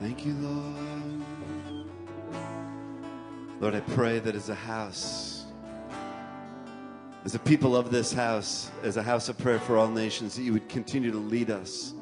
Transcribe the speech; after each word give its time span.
Thank 0.00 0.24
you, 0.24 0.34
Lord. 0.34 1.24
Lord, 3.60 3.74
I 3.74 3.80
pray 3.80 4.20
that 4.20 4.36
as 4.36 4.48
a 4.48 4.54
house, 4.54 5.46
as 7.24 7.34
a 7.34 7.38
people 7.40 7.76
of 7.76 7.90
this 7.90 8.12
house, 8.12 8.70
as 8.84 8.96
a 8.96 9.02
house 9.02 9.28
of 9.28 9.36
prayer 9.38 9.58
for 9.58 9.76
all 9.76 9.88
nations, 9.88 10.36
that 10.36 10.42
you 10.42 10.52
would 10.52 10.68
continue 10.68 11.10
to 11.10 11.18
lead 11.18 11.50
us 11.50 11.94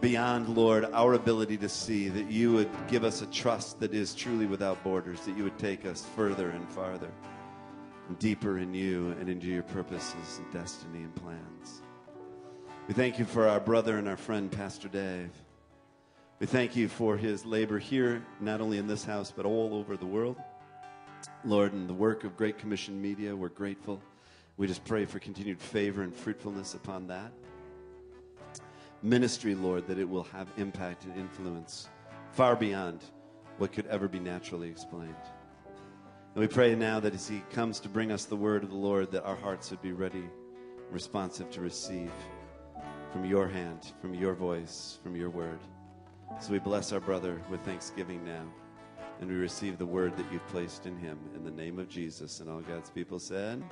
beyond, 0.00 0.48
Lord, 0.48 0.84
our 0.92 1.14
ability 1.14 1.56
to 1.58 1.68
see, 1.68 2.08
that 2.08 2.28
you 2.28 2.52
would 2.52 2.70
give 2.88 3.04
us 3.04 3.22
a 3.22 3.26
trust 3.26 3.78
that 3.78 3.94
is 3.94 4.16
truly 4.16 4.46
without 4.46 4.82
borders, 4.82 5.20
that 5.20 5.36
you 5.36 5.44
would 5.44 5.58
take 5.60 5.86
us 5.86 6.04
further 6.16 6.50
and 6.50 6.68
farther 6.68 7.12
and 8.08 8.18
deeper 8.18 8.58
in 8.58 8.74
you 8.74 9.14
and 9.20 9.28
into 9.28 9.46
your 9.46 9.62
purposes 9.62 10.38
and 10.38 10.52
destiny 10.52 11.04
and 11.04 11.14
plans. 11.14 11.82
We 12.88 12.94
thank 12.94 13.18
you 13.18 13.24
for 13.24 13.48
our 13.48 13.60
brother 13.60 13.96
and 13.96 14.08
our 14.08 14.16
friend, 14.16 14.50
Pastor 14.50 14.88
Dave. 14.88 15.30
We 16.40 16.46
thank 16.46 16.74
you 16.74 16.88
for 16.88 17.16
his 17.16 17.46
labor 17.46 17.78
here, 17.78 18.24
not 18.40 18.60
only 18.60 18.78
in 18.78 18.88
this 18.88 19.04
house, 19.04 19.30
but 19.30 19.46
all 19.46 19.72
over 19.72 19.96
the 19.96 20.04
world. 20.04 20.36
Lord, 21.44 21.72
in 21.72 21.86
the 21.86 21.94
work 21.94 22.24
of 22.24 22.36
Great 22.36 22.58
Commission 22.58 23.00
Media, 23.00 23.34
we're 23.34 23.48
grateful. 23.48 24.02
We 24.56 24.66
just 24.66 24.84
pray 24.84 25.04
for 25.04 25.20
continued 25.20 25.60
favor 25.60 26.02
and 26.02 26.14
fruitfulness 26.14 26.74
upon 26.74 27.06
that. 27.06 27.30
Ministry, 29.00 29.54
Lord, 29.54 29.86
that 29.86 29.98
it 29.98 30.08
will 30.08 30.24
have 30.24 30.48
impact 30.56 31.04
and 31.04 31.16
influence 31.16 31.88
far 32.32 32.56
beyond 32.56 33.04
what 33.58 33.72
could 33.72 33.86
ever 33.86 34.08
be 34.08 34.18
naturally 34.18 34.68
explained. 34.68 35.14
And 36.34 36.40
we 36.40 36.48
pray 36.48 36.74
now 36.74 36.98
that 36.98 37.14
as 37.14 37.28
he 37.28 37.44
comes 37.52 37.78
to 37.80 37.88
bring 37.88 38.10
us 38.10 38.24
the 38.24 38.34
word 38.34 38.64
of 38.64 38.70
the 38.70 38.76
Lord, 38.76 39.12
that 39.12 39.24
our 39.24 39.36
hearts 39.36 39.70
would 39.70 39.82
be 39.82 39.92
ready, 39.92 40.24
responsive 40.90 41.48
to 41.52 41.60
receive 41.60 42.10
from 43.12 43.24
your 43.24 43.46
hand, 43.46 43.92
from 44.00 44.14
your 44.14 44.34
voice, 44.34 44.98
from 45.04 45.14
your 45.14 45.30
word. 45.30 45.60
So 46.40 46.52
we 46.52 46.58
bless 46.58 46.92
our 46.92 47.00
brother 47.00 47.40
with 47.50 47.60
thanksgiving 47.62 48.24
now. 48.24 48.44
And 49.20 49.30
we 49.30 49.36
receive 49.36 49.78
the 49.78 49.86
word 49.86 50.16
that 50.16 50.26
you've 50.32 50.46
placed 50.48 50.86
in 50.86 50.98
him 50.98 51.18
in 51.34 51.44
the 51.44 51.50
name 51.50 51.78
of 51.78 51.88
Jesus. 51.88 52.40
And 52.40 52.50
all 52.50 52.60
God's 52.60 52.90
people 52.90 53.18
said, 53.18 53.62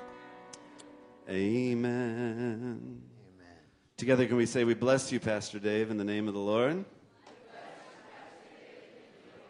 Amen. 1.29 1.91
Amen. 2.29 3.01
Together, 3.97 4.25
can 4.25 4.37
we 4.37 4.45
say, 4.45 4.63
We 4.63 4.73
bless 4.73 5.11
you, 5.11 5.19
Pastor 5.19 5.59
Dave, 5.59 5.91
in 5.91 5.97
the 5.97 6.03
name 6.03 6.27
of 6.27 6.33
the 6.33 6.39
Lord? 6.39 6.83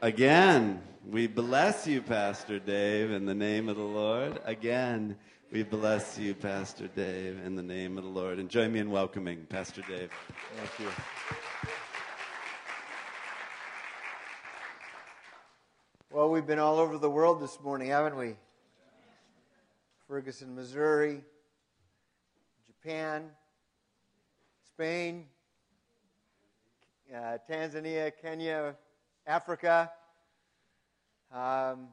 Again, 0.02 0.81
we 1.09 1.27
bless 1.27 1.88
you, 1.88 2.02
Pastor 2.02 2.59
Dave, 2.59 3.11
in 3.11 3.25
the 3.25 3.33
name 3.33 3.70
of 3.70 3.77
the 3.77 3.83
Lord. 3.83 4.39
Again, 4.44 5.16
we 5.52 5.64
bless 5.64 6.17
you, 6.17 6.33
Pastor 6.33 6.88
Dave, 6.88 7.39
in 7.45 7.55
the 7.55 7.64
name 7.64 7.98
of 7.98 8.03
the 8.03 8.09
Lord. 8.09 8.39
And 8.39 8.50
join 8.50 8.73
me 8.73 8.80
in 8.80 8.89
welcoming 8.89 9.45
Pastor 9.45 9.81
Dave. 9.88 10.11
Thank 10.58 10.80
you. 10.80 10.88
Well, 16.14 16.30
we've 16.30 16.45
been 16.45 16.59
all 16.59 16.78
over 16.78 17.00
the 17.00 17.09
world 17.09 17.42
this 17.42 17.59
morning, 17.59 17.88
haven't 17.88 18.16
we? 18.16 18.36
Ferguson, 20.08 20.53
Missouri, 20.53 21.23
Japan, 22.67 23.31
Spain, 24.67 25.25
uh, 27.11 27.39
Tanzania, 27.50 28.11
Kenya, 28.22 28.75
Africa. 29.25 29.89
Um, 31.31 31.88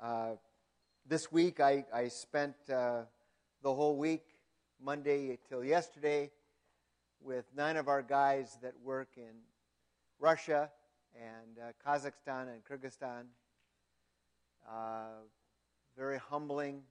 uh, 0.00 0.34
this 1.08 1.32
week, 1.32 1.58
I, 1.58 1.84
I 1.92 2.06
spent 2.06 2.54
uh, 2.72 3.00
the 3.64 3.74
whole 3.74 3.96
week, 3.96 4.22
Monday 4.80 5.36
till 5.48 5.64
yesterday, 5.64 6.30
with 7.20 7.44
nine 7.56 7.76
of 7.76 7.88
our 7.88 8.02
guys 8.02 8.56
that 8.62 8.74
work 8.84 9.08
in 9.16 9.34
Russia 10.20 10.70
and 11.14 11.58
uh, 11.58 11.72
Kazakhstan 11.86 12.48
and 12.52 12.64
Kyrgyzstan. 12.64 13.24
Uh, 14.68 15.22
very 15.96 16.18
humbling 16.18 16.82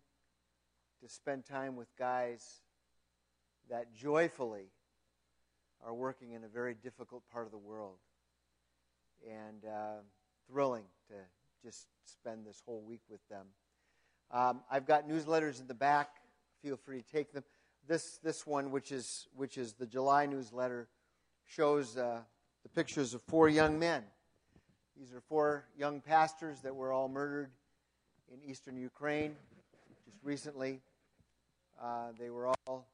to 1.01 1.09
spend 1.09 1.45
time 1.45 1.75
with 1.75 1.87
guys 1.97 2.61
that 3.69 3.93
joyfully 3.93 4.67
are 5.83 5.93
working 5.93 6.31
in 6.31 6.43
a 6.43 6.47
very 6.47 6.75
difficult 6.75 7.23
part 7.31 7.45
of 7.45 7.51
the 7.51 7.57
world. 7.57 7.97
And 9.27 9.65
uh, 9.65 10.01
thrilling 10.51 10.85
to 11.07 11.13
just 11.63 11.87
spend 12.05 12.45
this 12.45 12.61
whole 12.65 12.81
week 12.81 13.01
with 13.09 13.21
them. 13.29 13.45
Um, 14.31 14.61
I've 14.69 14.85
got 14.85 15.07
newsletters 15.07 15.59
in 15.59 15.67
the 15.67 15.73
back. 15.73 16.09
Feel 16.61 16.77
free 16.77 17.01
to 17.01 17.11
take 17.11 17.31
them. 17.33 17.43
This, 17.87 18.19
this 18.23 18.45
one, 18.45 18.71
which 18.71 18.91
is, 18.91 19.27
which 19.35 19.57
is 19.57 19.73
the 19.73 19.85
July 19.85 20.25
newsletter, 20.25 20.87
shows 21.45 21.97
uh, 21.97 22.21
the 22.63 22.69
pictures 22.69 23.13
of 23.13 23.21
four 23.23 23.49
young 23.49 23.79
men. 23.79 24.03
These 24.97 25.13
are 25.13 25.21
four 25.21 25.65
young 25.77 26.01
pastors 26.01 26.61
that 26.61 26.75
were 26.75 26.91
all 26.91 27.07
murdered 27.07 27.51
in 28.31 28.39
eastern 28.49 28.77
Ukraine 28.77 29.35
just 30.05 30.17
recently. 30.23 30.81
Uh, 31.81 32.09
they 32.19 32.29
were 32.29 32.53
all 32.67 32.87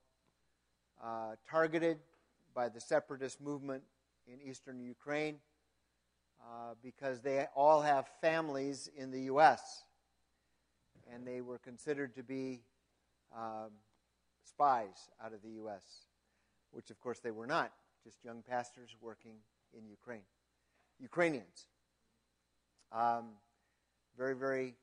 uh, 1.03 1.35
targeted 1.50 1.97
by 2.53 2.69
the 2.69 2.79
separatist 2.79 3.41
movement 3.41 3.83
in 4.28 4.41
eastern 4.41 4.79
Ukraine 4.79 5.38
uh, 6.41 6.75
because 6.81 7.22
they 7.22 7.45
all 7.55 7.81
have 7.81 8.07
families 8.22 8.89
in 8.95 9.11
the 9.11 9.22
U.S. 9.22 9.84
and 11.13 11.25
they 11.25 11.41
were 11.41 11.57
considered 11.57 12.16
to 12.16 12.23
be 12.23 12.61
um, 13.35 13.72
spies 14.44 15.09
out 15.23 15.34
of 15.34 15.41
the 15.41 15.51
U.S., 15.51 15.84
which 16.72 16.89
of 16.89 16.99
course 16.99 17.19
they 17.19 17.31
were 17.31 17.47
not, 17.47 17.72
just 18.03 18.23
young 18.23 18.41
pastors 18.41 18.95
working 19.01 19.35
in 19.78 19.88
Ukraine. 19.88 20.26
Ukrainians. 21.00 21.68
Um, 22.92 23.30
very, 24.18 24.36
very 24.36 24.76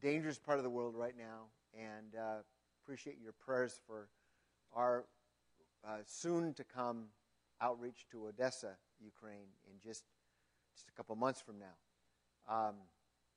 dangerous 0.00 0.38
part 0.38 0.58
of 0.58 0.64
the 0.64 0.70
world 0.70 0.94
right 0.96 1.14
now, 1.16 1.46
and 1.78 2.14
uh, 2.18 2.36
appreciate 2.82 3.18
your 3.22 3.32
prayers 3.32 3.80
for 3.86 4.08
our 4.74 5.04
uh, 5.86 5.98
soon 6.06 6.54
to 6.54 6.64
come 6.64 7.04
outreach 7.60 8.06
to 8.10 8.26
Odessa, 8.26 8.76
Ukraine, 9.04 9.48
in 9.70 9.78
just 9.82 10.04
just 10.74 10.88
a 10.88 10.92
couple 10.92 11.14
months 11.16 11.40
from 11.40 11.56
now. 11.58 12.54
Um, 12.54 12.74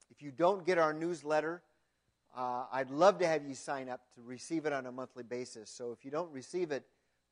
if 0.10 0.22
you 0.22 0.32
don't 0.32 0.66
get 0.66 0.78
our 0.78 0.94
newsletter, 0.94 1.62
uh, 2.36 2.66
I'd 2.72 2.90
love 2.90 3.20
to 3.20 3.28
have 3.28 3.46
you 3.46 3.54
sign 3.54 3.90
up 3.90 4.02
to 4.16 4.22
receive 4.22 4.66
it 4.66 4.74
on 4.74 4.86
a 4.86 4.92
monthly 4.92 5.24
basis. 5.24 5.70
So 5.70 5.92
if 5.92 6.04
you 6.04 6.12
don't 6.12 6.32
receive 6.32 6.72
it, 6.72 6.84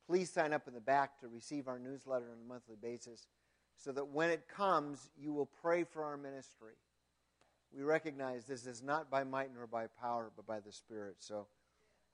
please 0.06 0.30
sign 0.30 0.52
up 0.52 0.68
in 0.68 0.74
the 0.74 0.80
back 0.80 1.18
to 1.20 1.28
receive 1.28 1.66
our 1.66 1.78
newsletter 1.78 2.26
on 2.26 2.38
a 2.44 2.48
monthly 2.48 2.76
basis 2.80 3.26
so 3.76 3.92
that 3.92 4.08
when 4.08 4.30
it 4.30 4.48
comes, 4.48 5.10
you 5.18 5.32
will 5.32 5.48
pray 5.62 5.84
for 5.84 6.04
our 6.04 6.16
ministry. 6.16 6.74
We 7.76 7.82
recognize 7.82 8.44
this 8.44 8.66
is 8.66 8.82
not 8.82 9.10
by 9.10 9.24
might 9.24 9.54
nor 9.54 9.66
by 9.66 9.86
power, 10.00 10.30
but 10.34 10.46
by 10.46 10.60
the 10.60 10.72
Spirit. 10.72 11.16
So 11.18 11.46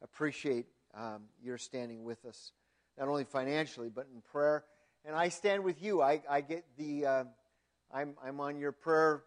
appreciate 0.02 0.66
um, 0.94 1.22
your 1.42 1.58
standing 1.58 2.04
with 2.04 2.24
us, 2.24 2.52
not 2.98 3.08
only 3.08 3.24
financially, 3.24 3.88
but 3.88 4.06
in 4.12 4.20
prayer. 4.20 4.64
And 5.04 5.14
I 5.14 5.28
stand 5.28 5.62
with 5.62 5.82
you. 5.82 6.02
I, 6.02 6.20
I 6.28 6.40
get 6.40 6.64
the, 6.76 7.06
uh, 7.06 7.24
I'm, 7.92 8.14
I'm 8.24 8.40
on 8.40 8.58
your 8.58 8.72
prayer 8.72 9.22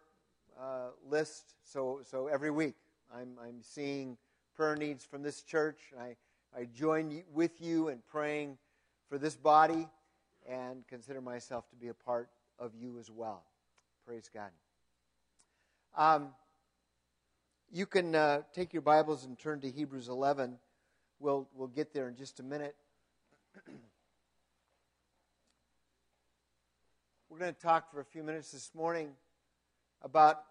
uh, 0.60 0.88
list, 1.08 1.54
so, 1.64 2.00
so 2.02 2.28
every 2.28 2.50
week 2.50 2.76
I'm, 3.14 3.36
I'm 3.42 3.62
seeing 3.62 4.16
prayer 4.54 4.76
needs 4.76 5.04
from 5.04 5.22
this 5.22 5.42
church. 5.42 5.78
I, 5.98 6.16
I 6.58 6.64
join 6.64 7.22
with 7.32 7.60
you 7.60 7.88
in 7.88 7.98
praying 8.10 8.56
for 9.08 9.18
this 9.18 9.36
body 9.36 9.86
and 10.48 10.86
consider 10.88 11.20
myself 11.20 11.68
to 11.70 11.76
be 11.76 11.88
a 11.88 11.94
part 11.94 12.28
of 12.58 12.72
you 12.74 12.98
as 12.98 13.10
well. 13.10 13.44
Praise 14.06 14.30
God. 14.32 14.50
Um, 15.96 16.28
you 17.72 17.86
can 17.86 18.14
uh, 18.14 18.42
take 18.54 18.72
your 18.72 18.82
Bibles 18.82 19.24
and 19.24 19.38
turn 19.38 19.60
to 19.60 19.70
Hebrews 19.70 20.08
11. 20.08 20.58
We'll, 21.18 21.48
we'll 21.54 21.68
get 21.68 21.92
there 21.92 22.08
in 22.08 22.16
just 22.16 22.38
a 22.40 22.42
minute. 22.42 22.76
We're 27.28 27.38
going 27.38 27.54
to 27.54 27.60
talk 27.60 27.90
for 27.90 28.00
a 28.00 28.04
few 28.04 28.22
minutes 28.22 28.52
this 28.52 28.70
morning 28.74 29.10
about 30.02 30.42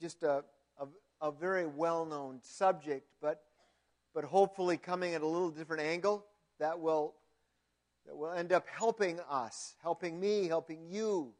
just 0.00 0.22
a, 0.22 0.44
a, 0.78 0.86
a 1.20 1.30
very 1.30 1.66
well 1.66 2.06
known 2.06 2.40
subject, 2.42 3.06
but, 3.20 3.42
but 4.14 4.24
hopefully 4.24 4.76
coming 4.76 5.14
at 5.14 5.22
a 5.22 5.26
little 5.26 5.50
different 5.50 5.82
angle 5.82 6.24
that 6.58 6.80
will 6.80 7.14
that 8.06 8.16
will 8.16 8.32
end 8.32 8.52
up 8.52 8.66
helping 8.68 9.20
us, 9.28 9.74
helping 9.82 10.18
me, 10.18 10.46
helping 10.46 10.86
you 10.88 11.32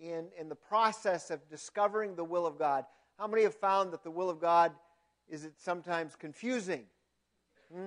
in, 0.00 0.26
in 0.38 0.48
the 0.48 0.54
process 0.54 1.30
of 1.30 1.48
discovering 1.48 2.14
the 2.14 2.24
will 2.24 2.46
of 2.46 2.58
God. 2.58 2.84
How 3.18 3.26
many 3.26 3.42
have 3.42 3.54
found 3.54 3.92
that 3.92 4.02
the 4.02 4.10
will 4.10 4.30
of 4.30 4.40
God 4.40 4.72
is 5.28 5.44
it 5.44 5.54
sometimes 5.58 6.16
confusing? 6.16 6.84
Hmm? 7.72 7.86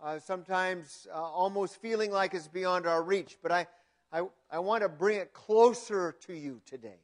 Uh, 0.00 0.18
sometimes 0.18 1.06
uh, 1.12 1.16
almost 1.16 1.80
feeling 1.80 2.10
like 2.10 2.34
it's 2.34 2.48
beyond 2.48 2.86
our 2.86 3.02
reach. 3.02 3.36
But 3.42 3.52
I, 3.52 3.66
I, 4.12 4.22
I 4.50 4.58
want 4.60 4.82
to 4.82 4.88
bring 4.88 5.18
it 5.18 5.32
closer 5.32 6.14
to 6.26 6.34
you 6.34 6.60
today. 6.66 7.00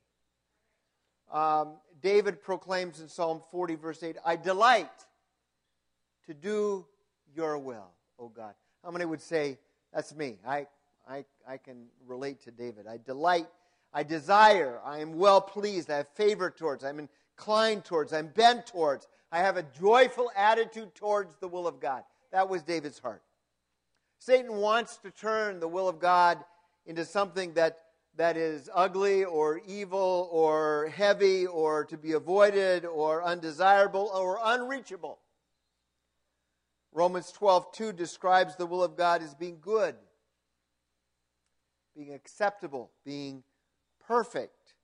Um, 1.32 1.74
David 2.00 2.42
proclaims 2.42 3.00
in 3.00 3.08
Psalm 3.08 3.42
40, 3.50 3.74
verse 3.76 4.02
8, 4.02 4.16
I 4.24 4.36
delight 4.36 4.90
to 6.26 6.34
do 6.34 6.86
your 7.34 7.58
will, 7.58 7.90
O 8.18 8.28
God. 8.28 8.54
How 8.84 8.90
many 8.90 9.04
would 9.04 9.20
say, 9.20 9.58
that's 9.94 10.14
me. 10.14 10.38
I, 10.46 10.66
I, 11.08 11.24
I 11.48 11.56
can 11.56 11.86
relate 12.06 12.42
to 12.42 12.50
David. 12.50 12.86
I 12.88 12.98
delight, 12.98 13.46
I 13.92 14.02
desire, 14.02 14.80
I 14.84 14.98
am 14.98 15.12
well 15.12 15.40
pleased, 15.40 15.88
I 15.88 15.98
have 15.98 16.08
favor 16.08 16.50
towards, 16.50 16.82
I'm 16.82 17.08
inclined 17.36 17.84
towards, 17.84 18.12
I'm 18.12 18.26
bent 18.26 18.66
towards, 18.66 19.06
I 19.30 19.38
have 19.38 19.56
a 19.56 19.62
joyful 19.62 20.32
attitude 20.36 20.94
towards 20.94 21.36
the 21.36 21.46
will 21.46 21.68
of 21.68 21.80
God. 21.80 22.02
That 22.32 22.48
was 22.48 22.62
David's 22.62 22.98
heart. 22.98 23.22
Satan 24.18 24.56
wants 24.56 24.96
to 24.98 25.10
turn 25.10 25.60
the 25.60 25.68
will 25.68 25.88
of 25.88 26.00
God 26.00 26.42
into 26.86 27.04
something 27.04 27.54
that, 27.54 27.78
that 28.16 28.36
is 28.36 28.68
ugly 28.74 29.24
or 29.24 29.60
evil 29.66 30.28
or 30.32 30.88
heavy 30.88 31.46
or 31.46 31.84
to 31.84 31.96
be 31.96 32.12
avoided 32.12 32.84
or 32.84 33.22
undesirable 33.22 34.10
or 34.12 34.40
unreachable. 34.42 35.18
Romans 36.94 37.32
12:2 37.32 37.92
describes 37.94 38.54
the 38.56 38.66
will 38.66 38.82
of 38.82 38.96
God 38.96 39.20
as 39.20 39.34
being 39.34 39.58
good, 39.60 39.96
being 41.94 42.14
acceptable, 42.14 42.92
being 43.04 43.42
perfect. 44.06 44.74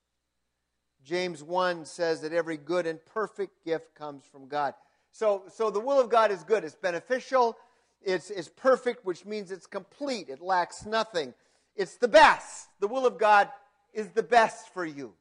James 1.05 1.43
1 1.43 1.87
says 1.87 2.21
that 2.21 2.33
every 2.33 2.57
good 2.57 2.87
and 2.87 3.03
perfect 3.07 3.65
gift 3.65 3.95
comes 3.95 4.27
from 4.27 4.49
God. 4.49 4.75
So, 5.13 5.45
so 5.49 5.71
the 5.71 5.81
will 5.81 5.99
of 6.01 6.11
God 6.11 6.31
is 6.31 6.43
good. 6.43 6.65
It's 6.65 6.75
beneficial. 6.75 7.57
It's, 8.03 8.29
it's 8.29 8.49
perfect, 8.49 9.05
which 9.05 9.25
means 9.25 9.51
it's 9.51 9.67
complete. 9.67 10.29
It 10.29 10.41
lacks 10.41 10.85
nothing. 10.85 11.33
It's 11.75 11.97
the 11.97 12.09
best. 12.09 12.69
The 12.81 12.89
will 12.89 13.07
of 13.07 13.19
God 13.19 13.49
is 13.95 14.09
the 14.11 14.23
best 14.23 14.75
for 14.75 14.85
you. 14.85 15.15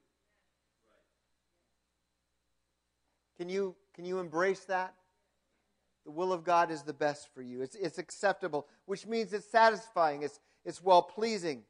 Can 3.38 3.48
you, 3.48 3.76
can 3.94 4.06
you 4.06 4.20
embrace 4.20 4.66
that? 4.66 4.96
The 6.06 6.12
will 6.12 6.34
of 6.34 6.44
God 6.44 6.72
is 6.72 6.84
the 6.84 6.94
best 6.94 7.30
for 7.34 7.42
you. 7.42 7.62
It's, 7.62 7.76
it's 7.76 7.98
acceptable, 7.98 8.68
which 8.86 9.06
means 9.06 9.34
it's 9.34 9.50
satisfying, 9.52 10.24
it's, 10.24 10.40
it's 10.66 10.82
well 10.82 11.02
pleasing. 11.02 11.64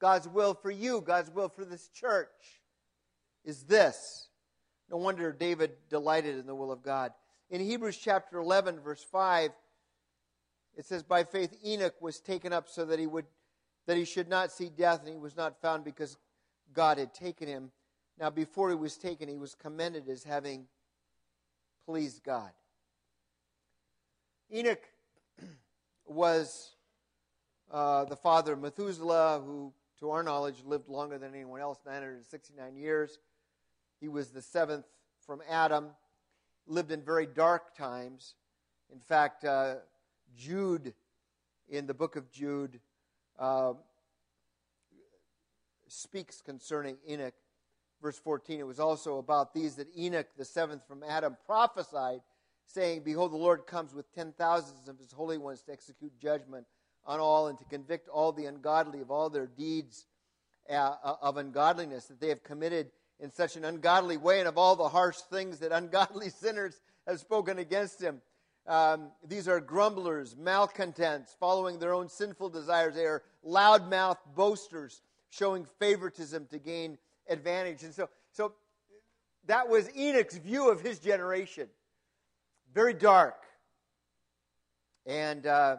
God's 0.00 0.28
will 0.28 0.54
for 0.54 0.70
you, 0.70 1.00
God's 1.00 1.30
will 1.30 1.48
for 1.48 1.64
this 1.64 1.88
church 1.88 2.28
is 3.44 3.64
this. 3.64 4.28
No 4.90 4.96
wonder 4.96 5.32
David 5.32 5.72
delighted 5.88 6.38
in 6.38 6.46
the 6.46 6.54
will 6.54 6.72
of 6.72 6.82
God. 6.82 7.12
In 7.50 7.60
Hebrews 7.60 7.96
chapter 7.96 8.38
11, 8.38 8.80
verse 8.80 9.02
5, 9.02 9.50
it 10.76 10.84
says, 10.84 11.02
By 11.02 11.24
faith 11.24 11.56
Enoch 11.64 11.94
was 12.00 12.20
taken 12.20 12.52
up 12.52 12.68
so 12.68 12.84
that 12.86 12.98
he 12.98 13.06
would 13.06 13.26
that 13.86 13.96
he 13.96 14.04
should 14.04 14.28
not 14.28 14.50
see 14.50 14.70
death, 14.70 15.00
and 15.00 15.08
he 15.08 15.16
was 15.16 15.36
not 15.36 15.60
found 15.60 15.84
because 15.84 16.16
God 16.72 16.98
had 16.98 17.12
taken 17.12 17.48
him. 17.48 17.70
Now, 18.18 18.30
before 18.30 18.70
he 18.70 18.76
was 18.76 18.96
taken, 18.96 19.28
he 19.28 19.36
was 19.36 19.54
commended 19.54 20.08
as 20.08 20.24
having 20.24 20.66
pleased 21.86 22.22
God. 22.24 22.50
Enoch 24.52 24.82
was 26.06 26.74
uh, 27.70 28.04
the 28.04 28.16
father 28.16 28.52
of 28.52 28.60
Methuselah, 28.60 29.42
who 29.44 29.72
to 30.00 30.10
our 30.10 30.22
knowledge, 30.22 30.56
lived 30.64 30.88
longer 30.88 31.18
than 31.18 31.34
anyone 31.34 31.60
else 31.60 31.78
969 31.86 32.76
years. 32.76 33.18
He 34.00 34.08
was 34.08 34.30
the 34.30 34.42
seventh 34.42 34.86
from 35.26 35.40
Adam, 35.48 35.88
lived 36.66 36.90
in 36.90 37.02
very 37.02 37.26
dark 37.26 37.74
times. 37.74 38.34
In 38.92 39.00
fact, 39.00 39.44
uh, 39.44 39.76
Jude, 40.36 40.94
in 41.68 41.86
the 41.86 41.94
book 41.94 42.16
of 42.16 42.30
Jude, 42.30 42.80
uh, 43.38 43.74
speaks 45.88 46.40
concerning 46.40 46.96
Enoch. 47.08 47.34
Verse 48.04 48.18
14, 48.18 48.60
it 48.60 48.66
was 48.66 48.80
also 48.80 49.16
about 49.16 49.54
these 49.54 49.76
that 49.76 49.88
Enoch, 49.96 50.26
the 50.36 50.44
seventh 50.44 50.86
from 50.86 51.02
Adam, 51.02 51.38
prophesied, 51.46 52.20
saying, 52.66 53.00
Behold, 53.02 53.32
the 53.32 53.38
Lord 53.38 53.66
comes 53.66 53.94
with 53.94 54.14
ten 54.14 54.34
thousands 54.36 54.88
of 54.88 54.98
his 54.98 55.10
holy 55.10 55.38
ones 55.38 55.62
to 55.62 55.72
execute 55.72 56.12
judgment 56.20 56.66
on 57.06 57.18
all 57.18 57.46
and 57.46 57.56
to 57.56 57.64
convict 57.64 58.10
all 58.10 58.30
the 58.30 58.44
ungodly 58.44 59.00
of 59.00 59.10
all 59.10 59.30
their 59.30 59.46
deeds 59.46 60.04
uh, 60.68 60.96
uh, 61.02 61.16
of 61.22 61.38
ungodliness 61.38 62.04
that 62.04 62.20
they 62.20 62.28
have 62.28 62.42
committed 62.42 62.90
in 63.20 63.30
such 63.30 63.56
an 63.56 63.64
ungodly 63.64 64.18
way 64.18 64.38
and 64.38 64.48
of 64.48 64.58
all 64.58 64.76
the 64.76 64.90
harsh 64.90 65.16
things 65.30 65.60
that 65.60 65.72
ungodly 65.72 66.28
sinners 66.42 66.82
have 67.06 67.18
spoken 67.18 67.58
against 67.58 68.02
him. 68.02 68.20
Um, 68.66 69.12
these 69.26 69.48
are 69.48 69.60
grumblers, 69.60 70.36
malcontents, 70.36 71.34
following 71.40 71.78
their 71.78 71.94
own 71.94 72.10
sinful 72.10 72.50
desires. 72.50 72.96
They 72.96 73.06
are 73.06 73.22
loudmouth 73.48 74.18
boasters, 74.36 75.00
showing 75.30 75.64
favoritism 75.78 76.48
to 76.50 76.58
gain 76.58 76.98
advantage. 77.28 77.82
And 77.82 77.94
so, 77.94 78.08
so 78.32 78.52
that 79.46 79.68
was 79.68 79.88
Enoch's 79.96 80.38
view 80.38 80.70
of 80.70 80.80
his 80.80 80.98
generation. 80.98 81.68
Very 82.72 82.94
dark. 82.94 83.36
And 85.06 85.46
uh, 85.46 85.76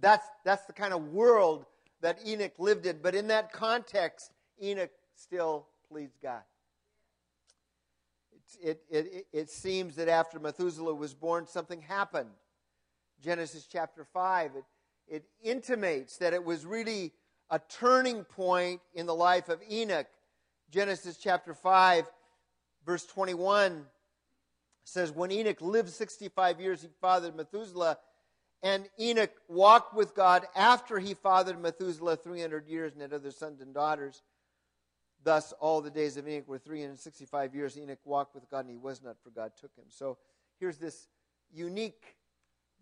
that's, 0.00 0.26
that's 0.44 0.64
the 0.64 0.72
kind 0.72 0.94
of 0.94 1.08
world 1.08 1.66
that 2.00 2.18
Enoch 2.26 2.52
lived 2.58 2.86
in. 2.86 2.98
But 3.02 3.14
in 3.14 3.28
that 3.28 3.52
context, 3.52 4.30
Enoch 4.62 4.90
still 5.14 5.66
pleased 5.88 6.16
God. 6.22 6.42
It, 8.62 8.82
it, 8.90 9.06
it, 9.12 9.26
it, 9.32 9.50
seems 9.50 9.94
that 9.96 10.08
after 10.08 10.40
Methuselah 10.40 10.94
was 10.94 11.14
born, 11.14 11.46
something 11.46 11.80
happened. 11.80 12.30
Genesis 13.22 13.68
chapter 13.70 14.04
5, 14.04 14.52
it, 14.56 14.64
it 15.06 15.24
intimates 15.42 16.16
that 16.16 16.32
it 16.32 16.44
was 16.44 16.66
really 16.66 17.12
a 17.50 17.60
turning 17.60 18.24
point 18.24 18.80
in 18.94 19.06
the 19.06 19.14
life 19.14 19.48
of 19.48 19.60
Enoch. 19.70 20.06
Genesis 20.70 21.16
chapter 21.16 21.52
5, 21.52 22.04
verse 22.86 23.04
21 23.06 23.86
says, 24.84 25.10
When 25.10 25.32
Enoch 25.32 25.60
lived 25.60 25.88
65 25.88 26.60
years, 26.60 26.82
he 26.82 26.88
fathered 27.00 27.36
Methuselah. 27.36 27.98
And 28.62 28.88
Enoch 29.00 29.32
walked 29.48 29.94
with 29.94 30.14
God 30.14 30.46
after 30.54 30.98
he 30.98 31.14
fathered 31.14 31.60
Methuselah 31.60 32.16
300 32.16 32.68
years 32.68 32.92
and 32.92 33.00
had 33.00 33.12
other 33.12 33.30
sons 33.30 33.60
and 33.60 33.72
daughters. 33.72 34.22
Thus, 35.24 35.52
all 35.60 35.80
the 35.80 35.90
days 35.90 36.16
of 36.16 36.28
Enoch 36.28 36.46
were 36.46 36.58
365 36.58 37.54
years. 37.54 37.78
Enoch 37.78 37.98
walked 38.04 38.34
with 38.34 38.48
God, 38.50 38.60
and 38.60 38.70
he 38.70 38.76
was 38.76 39.02
not, 39.02 39.16
for 39.22 39.30
God 39.30 39.52
took 39.58 39.74
him. 39.76 39.86
So 39.88 40.18
here's 40.58 40.78
this 40.78 41.08
unique 41.52 42.16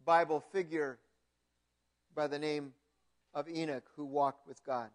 Bible 0.04 0.40
figure 0.40 0.98
by 2.14 2.26
the 2.26 2.38
name 2.38 2.72
of 3.32 3.48
Enoch 3.48 3.84
who 3.96 4.04
walked 4.04 4.46
with 4.46 4.64
God. 4.64 4.90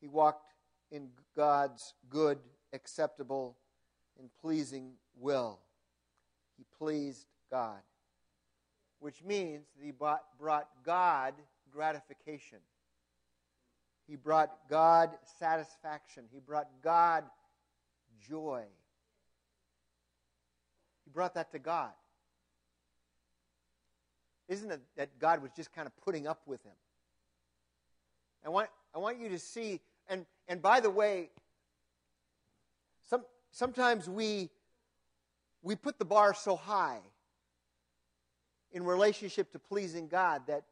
He 0.00 0.08
walked 0.08 0.55
in 0.90 1.08
God's 1.34 1.94
good, 2.08 2.38
acceptable, 2.72 3.56
and 4.18 4.28
pleasing 4.40 4.92
will. 5.18 5.58
He 6.56 6.64
pleased 6.78 7.26
God 7.50 7.80
which 8.98 9.22
means 9.22 9.66
that 9.76 9.84
he 9.84 9.92
brought, 9.92 10.68
God 10.84 11.34
gratification. 11.70 12.58
He 14.08 14.16
brought 14.16 14.50
God 14.68 15.10
satisfaction. 15.38 16.24
He 16.32 16.40
brought 16.40 16.68
God 16.82 17.24
joy. 18.28 18.64
He 21.04 21.10
brought 21.10 21.34
that 21.34 21.52
to 21.52 21.58
God. 21.58 21.90
Isn't 24.48 24.70
it 24.70 24.80
that 24.96 25.18
God 25.18 25.42
was 25.42 25.50
just 25.56 25.72
kind 25.72 25.86
of 25.86 25.96
putting 26.04 26.26
up 26.26 26.40
with 26.46 26.62
him? 26.62 26.72
I 28.44 28.48
want, 28.48 28.68
I 28.94 28.98
want 28.98 29.18
you 29.18 29.28
to 29.30 29.38
see, 29.38 29.80
and, 30.08 30.26
and 30.48 30.62
by 30.62 30.80
the 30.80 30.90
way, 30.90 31.30
some, 33.08 33.24
sometimes 33.50 34.08
we, 34.08 34.50
we 35.62 35.74
put 35.74 35.98
the 35.98 36.04
bar 36.04 36.34
so 36.34 36.56
high 36.56 37.00
in 38.72 38.84
relationship 38.84 39.52
to 39.52 39.58
pleasing 39.58 40.08
God 40.08 40.42
that, 40.46 40.64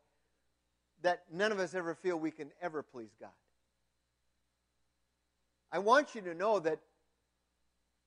that 1.03 1.23
none 1.33 1.53
of 1.53 1.59
us 1.59 1.75
ever 1.75 1.95
feel 1.95 2.19
we 2.19 2.31
can 2.31 2.51
ever 2.61 2.83
please 2.83 3.15
God. 3.21 3.31
I 5.73 5.79
want 5.79 6.15
you 6.15 6.21
to 6.23 6.35
know 6.35 6.61
that, 6.61 6.79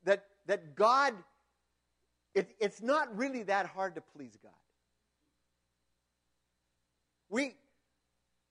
that, 0.05 0.25
that 0.45 0.75
God, 0.75 1.13
it, 2.33 2.55
it's 2.59 2.81
not 2.81 3.15
really 3.17 3.43
that 3.43 3.65
hard 3.65 3.95
to 3.95 4.01
please 4.15 4.37
God. 4.41 4.51
We, 7.29 7.55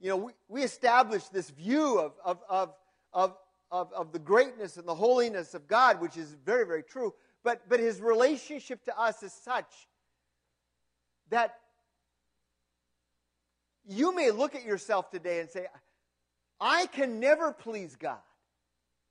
you 0.00 0.10
know, 0.10 0.16
we, 0.16 0.32
we 0.48 0.62
establish 0.62 1.24
this 1.28 1.50
view 1.50 1.98
of, 1.98 2.12
of, 2.24 2.38
of, 2.48 2.74
of, 3.12 3.36
of, 3.70 3.92
of 3.92 4.12
the 4.12 4.18
greatness 4.18 4.76
and 4.76 4.86
the 4.86 4.94
holiness 4.94 5.54
of 5.54 5.66
God, 5.66 6.00
which 6.00 6.16
is 6.16 6.36
very, 6.44 6.66
very 6.66 6.82
true. 6.82 7.14
But, 7.42 7.68
but 7.68 7.80
his 7.80 8.00
relationship 8.00 8.84
to 8.84 8.98
us 8.98 9.22
is 9.22 9.32
such 9.32 9.72
that 11.30 11.58
you 13.88 14.14
may 14.14 14.30
look 14.30 14.54
at 14.54 14.64
yourself 14.64 15.10
today 15.10 15.40
and 15.40 15.48
say, 15.48 15.66
I 16.60 16.86
can 16.86 17.20
never 17.20 17.52
please 17.52 17.96
God. 17.96 18.18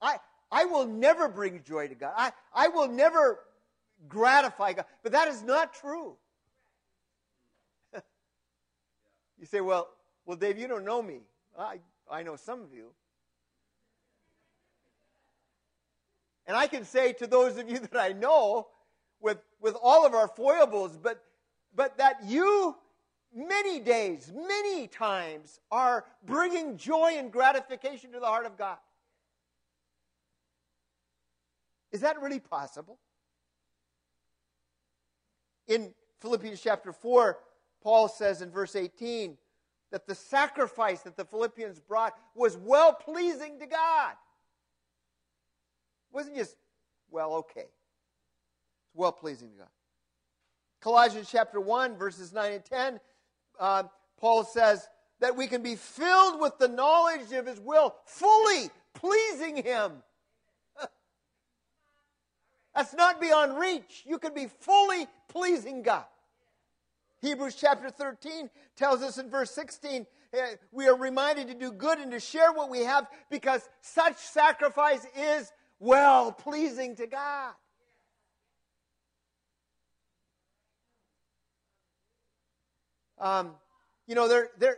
I, 0.01 0.17
I 0.51 0.65
will 0.65 0.85
never 0.85 1.27
bring 1.27 1.63
joy 1.63 1.87
to 1.87 1.95
God. 1.95 2.13
I, 2.15 2.31
I 2.53 2.67
will 2.67 2.87
never 2.87 3.39
gratify 4.07 4.73
God. 4.73 4.85
But 5.03 5.13
that 5.13 5.27
is 5.29 5.41
not 5.43 5.73
true. 5.73 6.15
you 9.39 9.45
say, 9.45 9.61
well, 9.61 9.89
well, 10.25 10.37
Dave, 10.37 10.57
you 10.57 10.67
don't 10.67 10.85
know 10.85 11.01
me. 11.01 11.21
I, 11.57 11.79
I 12.09 12.23
know 12.23 12.35
some 12.35 12.61
of 12.61 12.73
you. 12.73 12.91
And 16.47 16.55
I 16.55 16.67
can 16.67 16.85
say 16.85 17.13
to 17.13 17.27
those 17.27 17.57
of 17.57 17.69
you 17.69 17.79
that 17.91 17.97
I 17.97 18.13
know, 18.13 18.67
with, 19.19 19.39
with 19.59 19.75
all 19.81 20.05
of 20.05 20.13
our 20.13 20.27
foibles, 20.27 20.97
but 20.97 21.23
but 21.75 21.97
that 21.97 22.23
you 22.25 22.75
many 23.35 23.79
days, 23.79 24.31
many 24.33 24.87
times 24.87 25.59
are 25.71 26.05
bringing 26.25 26.77
joy 26.77 27.15
and 27.17 27.31
gratification 27.31 28.11
to 28.13 28.19
the 28.19 28.25
heart 28.25 28.45
of 28.45 28.57
God. 28.57 28.77
Is 31.91 32.01
that 32.01 32.21
really 32.21 32.39
possible? 32.39 32.97
In 35.67 35.93
Philippians 36.21 36.61
chapter 36.61 36.93
4, 36.93 37.39
Paul 37.81 38.07
says 38.07 38.41
in 38.41 38.51
verse 38.51 38.75
18 38.75 39.37
that 39.95 40.05
the 40.05 40.13
sacrifice 40.13 41.03
that 41.03 41.15
the 41.15 41.23
Philippians 41.23 41.79
brought 41.79 42.11
was 42.35 42.57
well 42.57 42.91
pleasing 42.91 43.59
to 43.59 43.65
God. 43.65 44.11
It 46.11 46.13
wasn't 46.13 46.35
just, 46.35 46.57
well, 47.09 47.35
okay. 47.35 47.61
It's 47.61 48.93
well 48.93 49.13
pleasing 49.13 49.51
to 49.51 49.59
God. 49.59 49.69
Colossians 50.81 51.29
chapter 51.31 51.61
1, 51.61 51.95
verses 51.95 52.33
9 52.33 52.51
and 52.51 52.65
10, 52.65 52.99
uh, 53.57 53.83
Paul 54.19 54.43
says 54.43 54.85
that 55.21 55.37
we 55.37 55.47
can 55.47 55.63
be 55.63 55.77
filled 55.77 56.41
with 56.41 56.57
the 56.57 56.67
knowledge 56.67 57.31
of 57.31 57.45
his 57.45 57.61
will, 57.61 57.95
fully 58.03 58.69
pleasing 58.95 59.63
him. 59.63 59.93
That's 62.75 62.93
not 62.93 63.21
beyond 63.21 63.57
reach. 63.57 64.03
You 64.05 64.19
can 64.19 64.33
be 64.33 64.47
fully 64.59 65.07
pleasing 65.29 65.83
God. 65.83 66.03
Hebrews 67.25 67.55
chapter 67.55 67.89
13 67.89 68.49
tells 68.75 69.01
us 69.01 69.17
in 69.17 69.29
verse 69.29 69.51
16 69.51 70.05
eh, 70.33 70.55
we 70.71 70.87
are 70.87 70.95
reminded 70.95 71.47
to 71.47 71.55
do 71.55 71.71
good 71.71 71.97
and 71.97 72.11
to 72.11 72.19
share 72.19 72.53
what 72.53 72.69
we 72.69 72.81
have 72.81 73.07
because 73.31 73.67
such 73.81 74.17
sacrifice 74.17 75.05
is 75.17 75.51
well 75.79 76.31
pleasing 76.31 76.95
to 76.95 77.07
God. 77.07 77.53
Um, 83.17 83.51
you 84.07 84.13
know, 84.13 84.27
there, 84.27 84.49
there, 84.59 84.77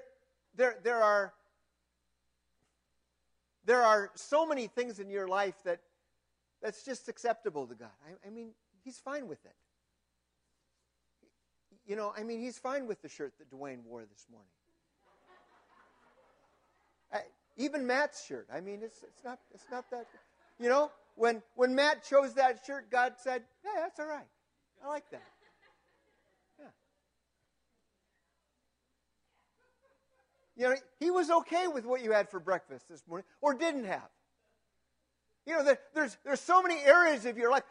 there, 0.55 0.77
there 0.83 1.03
are 1.03 1.33
there 3.65 3.83
are 3.83 4.11
so 4.15 4.45
many 4.45 4.67
things 4.67 4.99
in 4.99 5.09
your 5.09 5.27
life 5.27 5.55
that 5.65 5.81
that's 6.61 6.85
just 6.85 7.09
acceptable 7.09 7.67
to 7.67 7.75
God. 7.75 7.89
I, 8.07 8.27
I 8.27 8.29
mean, 8.29 8.51
He's 8.85 8.97
fine 8.97 9.27
with 9.27 9.43
it. 9.45 9.55
You 11.87 11.95
know, 11.95 12.13
I 12.17 12.23
mean, 12.23 12.41
He's 12.41 12.59
fine 12.59 12.85
with 12.85 13.01
the 13.01 13.09
shirt 13.09 13.33
that 13.39 13.49
Dwayne 13.49 13.83
wore 13.85 14.01
this 14.01 14.27
morning. 14.29 14.49
I, 17.13 17.21
even 17.55 17.87
Matt's 17.87 18.25
shirt. 18.25 18.47
I 18.53 18.59
mean, 18.59 18.81
it's 18.83 19.03
it's 19.03 19.23
not 19.23 19.39
it's 19.53 19.63
not 19.71 19.89
that. 19.91 20.05
You 20.59 20.69
know, 20.69 20.91
when 21.15 21.41
when 21.55 21.73
Matt 21.73 22.03
chose 22.03 22.33
that 22.33 22.59
shirt, 22.65 22.91
God 22.91 23.13
said, 23.17 23.43
"Yeah, 23.63 23.81
that's 23.81 23.99
all 23.99 24.07
right. 24.07 24.27
I 24.83 24.87
like 24.87 25.09
that." 25.11 25.21
Yeah. 26.59 26.65
You 30.57 30.69
know, 30.69 30.75
he 30.99 31.09
was 31.09 31.29
okay 31.29 31.67
with 31.67 31.85
what 31.85 32.03
you 32.03 32.11
had 32.11 32.29
for 32.29 32.41
breakfast 32.41 32.89
this 32.89 33.03
morning 33.07 33.25
or 33.39 33.53
didn't 33.53 33.85
have. 33.85 34.09
You 35.45 35.53
know, 35.53 35.73
there's, 35.93 36.17
there's 36.25 36.41
so 36.41 36.61
many 36.61 36.77
areas 36.81 37.25
of 37.25 37.37
your 37.37 37.49
life. 37.49 37.63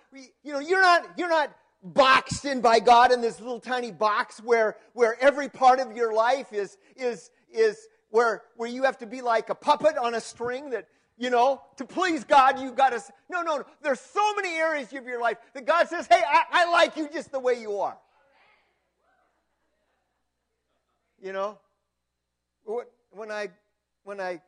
You 0.43 0.53
know, 0.55 0.61
you're 0.61 0.81
not, 0.81 1.07
you're 1.19 1.29
not 1.29 1.55
boxed 1.83 2.45
in 2.45 2.61
by 2.61 2.81
God 2.81 3.13
in 3.13 3.21
this 3.21 3.41
little 3.41 3.61
tiny 3.61 3.91
box 3.91 4.41
where, 4.43 4.77
where 4.93 5.17
every 5.21 5.49
part 5.49 5.79
of 5.79 5.97
your 5.97 6.13
life 6.13 6.53
is, 6.53 6.79
is, 6.97 7.31
is 7.53 7.89
where, 8.11 8.43
where 8.57 8.69
you 8.69 8.83
have 8.83 8.99
to 8.99 9.07
be 9.07 9.23
like 9.23 9.51
a 9.51 9.55
puppet 9.55 9.97
on 9.97 10.15
a 10.15 10.21
string 10.21 10.71
that, 10.71 10.89
you 11.17 11.31
know, 11.31 11.63
to 11.77 11.85
please 11.85 12.25
God, 12.25 12.61
you've 12.61 12.77
got 12.77 12.91
to. 12.91 13.03
No, 13.31 13.43
no, 13.43 13.59
no. 13.59 13.65
There's 13.83 14.01
so 14.01 14.35
many 14.35 14.55
areas 14.57 14.93
of 14.93 15.07
your 15.07 15.21
life 15.21 15.39
that 15.55 15.65
God 15.65 15.89
says, 15.89 16.07
hey, 16.07 16.21
I, 16.27 16.43
I 16.51 16.71
like 16.73 16.97
you 16.97 17.09
just 17.13 17.33
the 17.33 17.41
way 17.41 17.61
you 17.61 17.79
are. 17.81 17.97
You 21.23 21.33
know? 21.33 21.59
when 23.11 23.31
I, 23.31 23.49
when 24.05 24.21
I, 24.21 24.41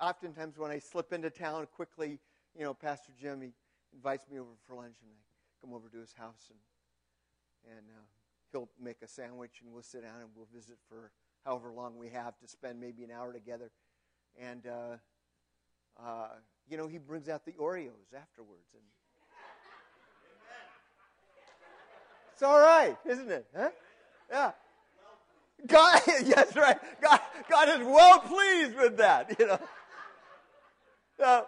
oftentimes 0.00 0.58
when 0.58 0.70
I 0.70 0.78
slip 0.78 1.12
into 1.12 1.30
town 1.30 1.66
quickly, 1.74 2.18
you 2.56 2.64
know, 2.64 2.74
Pastor 2.74 3.12
Jimmy 3.20 3.52
invites 3.94 4.26
me 4.28 4.38
over 4.38 4.50
for 4.66 4.74
lunch 4.74 4.96
and 5.02 5.10
I 5.10 5.64
come 5.64 5.74
over 5.74 5.88
to 5.88 5.98
his 5.98 6.12
house 6.12 6.46
and, 6.50 6.58
and 7.66 7.86
uh, 7.90 8.02
he'll 8.52 8.68
make 8.82 8.96
a 9.02 9.08
sandwich 9.08 9.60
and 9.62 9.72
we'll 9.72 9.82
sit 9.82 10.02
down 10.02 10.20
and 10.20 10.28
we'll 10.34 10.48
visit 10.54 10.76
for 10.88 11.10
however 11.44 11.72
long 11.72 11.96
we 11.96 12.08
have 12.08 12.38
to 12.38 12.48
spend, 12.48 12.80
maybe 12.80 13.04
an 13.04 13.10
hour 13.10 13.32
together. 13.32 13.70
And, 14.40 14.66
uh, 14.66 14.96
uh, 16.02 16.28
you 16.68 16.76
know, 16.76 16.88
he 16.88 16.98
brings 16.98 17.28
out 17.28 17.44
the 17.44 17.52
Oreos 17.52 18.14
afterwards. 18.14 18.68
And 18.74 18.82
it's 22.32 22.42
all 22.42 22.60
right, 22.60 22.96
isn't 23.06 23.30
it? 23.30 23.46
Huh? 23.56 23.70
Yeah. 24.30 24.50
God, 25.66 26.02
yes, 26.24 26.54
right. 26.54 26.76
God, 27.00 27.20
God 27.48 27.80
is 27.80 27.86
well 27.86 28.18
pleased 28.20 28.76
with 28.76 28.96
that, 28.98 29.36
you 29.38 29.46
know. 29.46 29.58
Now, 31.18 31.46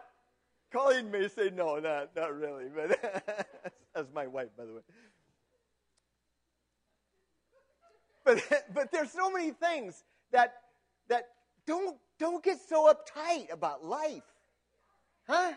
Colleen 0.72 1.10
may 1.10 1.28
say 1.28 1.50
no, 1.54 1.78
not, 1.78 2.16
not 2.16 2.34
really, 2.38 2.64
but 2.74 2.98
that's 3.94 4.08
my 4.14 4.26
wife, 4.26 4.48
by 4.56 4.64
the 4.64 4.74
way. 4.74 4.80
But, 8.28 8.64
but 8.74 8.92
there's 8.92 9.10
so 9.10 9.30
many 9.30 9.50
things 9.50 10.04
that, 10.32 10.54
that 11.08 11.28
don't, 11.66 11.96
don't 12.18 12.44
get 12.44 12.58
so 12.60 12.92
uptight 12.92 13.52
about 13.52 13.84
life. 13.84 14.22
Huh? 15.26 15.52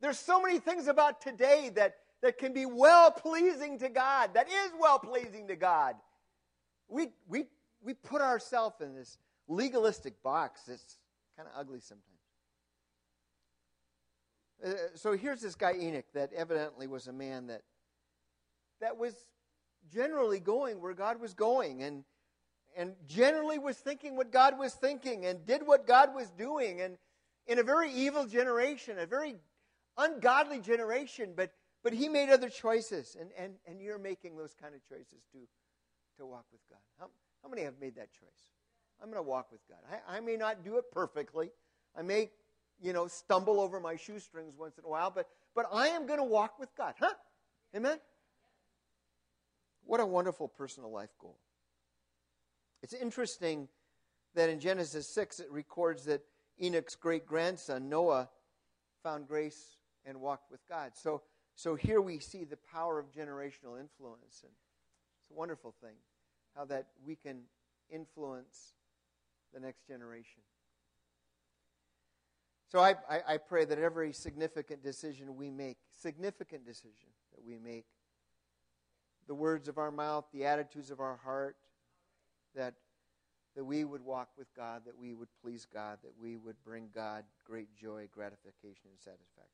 There's 0.00 0.18
so 0.18 0.40
many 0.40 0.58
things 0.58 0.86
about 0.86 1.20
today 1.20 1.70
that, 1.74 1.96
that 2.22 2.38
can 2.38 2.52
be 2.52 2.66
well 2.66 3.10
pleasing 3.10 3.78
to 3.78 3.88
God, 3.88 4.34
that 4.34 4.48
is 4.48 4.70
well 4.78 4.98
pleasing 4.98 5.48
to 5.48 5.56
God 5.56 5.96
we, 6.88 7.08
we, 7.28 7.46
we 7.82 7.94
put 7.94 8.20
ourselves 8.20 8.80
in 8.80 8.94
this 8.94 9.18
legalistic 9.48 10.22
box 10.22 10.62
that's 10.66 10.98
kind 11.36 11.48
of 11.48 11.58
ugly 11.58 11.80
sometimes. 11.80 12.02
Uh, 14.64 14.96
so 14.96 15.12
here's 15.12 15.40
this 15.40 15.54
guy 15.54 15.74
Enoch 15.74 16.06
that 16.14 16.32
evidently 16.32 16.86
was 16.86 17.08
a 17.08 17.12
man 17.12 17.48
that 17.48 17.62
that 18.80 18.96
was 18.96 19.14
generally 19.92 20.40
going 20.40 20.80
where 20.80 20.94
God 20.94 21.20
was 21.20 21.34
going 21.34 21.82
and 21.82 22.04
and 22.76 22.94
generally 23.06 23.58
was 23.58 23.76
thinking 23.78 24.16
what 24.16 24.30
God 24.30 24.58
was 24.58 24.74
thinking 24.74 25.24
and 25.24 25.46
did 25.46 25.66
what 25.66 25.86
God 25.86 26.14
was 26.14 26.30
doing 26.30 26.82
and 26.82 26.98
in 27.46 27.58
a 27.58 27.62
very 27.62 27.90
evil 27.92 28.26
generation, 28.26 28.98
a 28.98 29.06
very 29.06 29.36
ungodly 29.96 30.60
generation, 30.60 31.32
but 31.36 31.52
but 31.82 31.92
he 31.92 32.08
made 32.08 32.30
other 32.30 32.48
choices 32.48 33.16
and 33.18 33.30
and 33.38 33.54
and 33.66 33.80
you're 33.80 33.98
making 33.98 34.36
those 34.36 34.54
kind 34.54 34.74
of 34.74 34.86
choices 34.86 35.22
too 35.32 35.46
to 36.18 36.26
walk 36.26 36.44
with 36.52 36.60
God? 36.68 36.78
How, 36.98 37.08
how 37.42 37.48
many 37.48 37.62
have 37.62 37.74
made 37.80 37.96
that 37.96 38.10
choice? 38.12 38.50
I'm 39.02 39.10
going 39.10 39.22
to 39.22 39.28
walk 39.28 39.52
with 39.52 39.60
God. 39.68 39.78
I, 39.90 40.16
I 40.16 40.20
may 40.20 40.36
not 40.36 40.64
do 40.64 40.78
it 40.78 40.84
perfectly. 40.90 41.50
I 41.96 42.02
may, 42.02 42.30
you 42.80 42.92
know, 42.92 43.06
stumble 43.06 43.60
over 43.60 43.80
my 43.80 43.96
shoestrings 43.96 44.54
once 44.58 44.78
in 44.78 44.84
a 44.84 44.88
while, 44.88 45.10
but, 45.10 45.28
but 45.54 45.66
I 45.72 45.88
am 45.88 46.06
going 46.06 46.18
to 46.18 46.24
walk 46.24 46.58
with 46.58 46.74
God. 46.76 46.94
Huh? 46.98 47.12
Amen? 47.74 47.98
What 49.86 50.00
a 50.00 50.06
wonderful 50.06 50.48
personal 50.48 50.90
life 50.90 51.14
goal. 51.20 51.38
It's 52.82 52.92
interesting 52.92 53.68
that 54.34 54.50
in 54.50 54.60
Genesis 54.60 55.08
6 55.08 55.40
it 55.40 55.50
records 55.50 56.04
that 56.04 56.22
Enoch's 56.60 56.96
great 56.96 57.26
grandson, 57.26 57.88
Noah, 57.88 58.28
found 59.02 59.28
grace 59.28 59.76
and 60.04 60.20
walked 60.20 60.50
with 60.50 60.60
God. 60.68 60.92
So, 60.94 61.22
so 61.54 61.76
here 61.76 62.00
we 62.00 62.18
see 62.18 62.44
the 62.44 62.58
power 62.72 62.98
of 62.98 63.12
generational 63.12 63.80
influence. 63.80 64.42
And 64.42 64.52
it's 65.22 65.30
a 65.30 65.34
wonderful 65.34 65.74
thing 65.80 65.94
how 66.56 66.64
that 66.64 66.86
we 67.06 67.14
can 67.14 67.42
influence 67.90 68.72
the 69.54 69.60
next 69.60 69.86
generation. 69.86 70.42
So 72.68 72.80
I, 72.80 72.94
I, 73.08 73.20
I, 73.28 73.36
pray 73.36 73.64
that 73.64 73.78
every 73.78 74.12
significant 74.12 74.82
decision 74.82 75.36
we 75.36 75.50
make, 75.50 75.76
significant 76.00 76.66
decision 76.66 77.10
that 77.34 77.44
we 77.46 77.58
make, 77.58 77.84
the 79.26 79.34
words 79.34 79.68
of 79.68 79.78
our 79.78 79.90
mouth, 79.90 80.24
the 80.32 80.44
attitudes 80.44 80.90
of 80.90 81.00
our 81.00 81.18
heart, 81.24 81.56
that, 82.54 82.74
that 83.54 83.64
we 83.64 83.84
would 83.84 84.02
walk 84.02 84.28
with 84.38 84.48
God, 84.54 84.82
that 84.86 84.98
we 84.98 85.14
would 85.14 85.28
please 85.42 85.66
God, 85.72 85.98
that 86.02 86.12
we 86.20 86.36
would 86.36 86.56
bring 86.64 86.88
God 86.94 87.24
great 87.44 87.74
joy, 87.76 88.08
gratification, 88.12 88.90
and 88.90 88.98
satisfaction. 88.98 89.50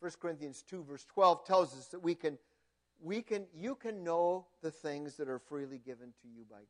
1 0.00 0.12
Corinthians 0.20 0.62
2, 0.68 0.84
verse 0.84 1.04
12 1.06 1.44
tells 1.46 1.72
us 1.78 1.86
that 1.88 2.02
we 2.02 2.14
can 2.14 2.38
we 3.02 3.22
can, 3.22 3.44
you 3.54 3.74
can 3.74 4.02
know 4.02 4.46
the 4.62 4.70
things 4.70 5.16
that 5.16 5.28
are 5.28 5.38
freely 5.38 5.78
given 5.78 6.12
to 6.22 6.28
you 6.28 6.44
by 6.48 6.56
God. 6.56 6.66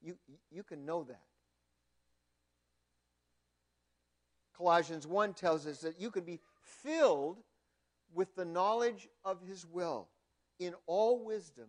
You, 0.00 0.16
you 0.50 0.62
can 0.62 0.84
know 0.84 1.04
that. 1.04 1.22
Colossians 4.56 5.06
1 5.06 5.34
tells 5.34 5.66
us 5.66 5.80
that 5.80 6.00
you 6.00 6.10
can 6.10 6.24
be 6.24 6.40
filled 6.62 7.38
with 8.14 8.34
the 8.34 8.44
knowledge 8.44 9.08
of 9.24 9.40
His 9.42 9.66
will 9.66 10.08
in 10.58 10.74
all 10.86 11.24
wisdom 11.24 11.68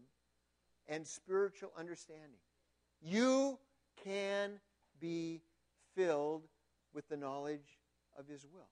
and 0.87 1.05
spiritual 1.05 1.71
understanding. 1.77 2.39
You 3.01 3.59
can 4.03 4.59
be 4.99 5.41
filled 5.95 6.43
with 6.93 7.07
the 7.09 7.17
knowledge 7.17 7.77
of 8.17 8.27
His 8.27 8.45
will. 8.51 8.69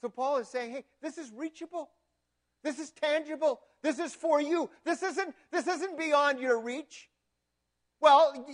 So 0.00 0.08
Paul 0.08 0.38
is 0.38 0.48
saying, 0.48 0.72
hey, 0.72 0.84
this 1.00 1.16
is 1.16 1.30
reachable. 1.34 1.90
This 2.62 2.78
is 2.78 2.90
tangible. 2.90 3.60
This 3.82 3.98
is 3.98 4.14
for 4.14 4.40
you. 4.40 4.70
This 4.84 5.02
isn't, 5.02 5.34
this 5.50 5.66
isn't 5.66 5.98
beyond 5.98 6.40
your 6.40 6.60
reach. 6.60 7.08
Well, 8.00 8.46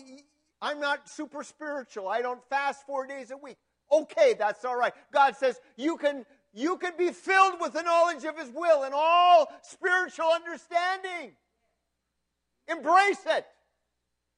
I'm 0.61 0.81
not 0.81 1.09
super 1.09 1.43
spiritual. 1.43 2.09
I 2.09 2.23
don't 2.23 2.41
fast 2.49 2.87
four 2.87 3.07
days 3.07 3.31
a 3.31 3.37
week. 3.37 3.57
Okay, 3.91 4.35
that's 4.39 4.65
all 4.65 4.77
right. 4.77 4.93
God 5.13 5.37
says 5.37 5.59
you 5.77 5.97
can, 5.97 6.27
you 6.59 6.77
can 6.77 6.93
be 6.99 7.11
filled 7.11 7.61
with 7.61 7.73
the 7.73 7.83
knowledge 7.83 8.25
of 8.25 8.37
His 8.37 8.51
will 8.51 8.83
and 8.83 8.93
all 8.93 9.49
spiritual 9.63 10.27
understanding. 10.27 11.33
Embrace 12.67 13.23
it. 13.27 13.47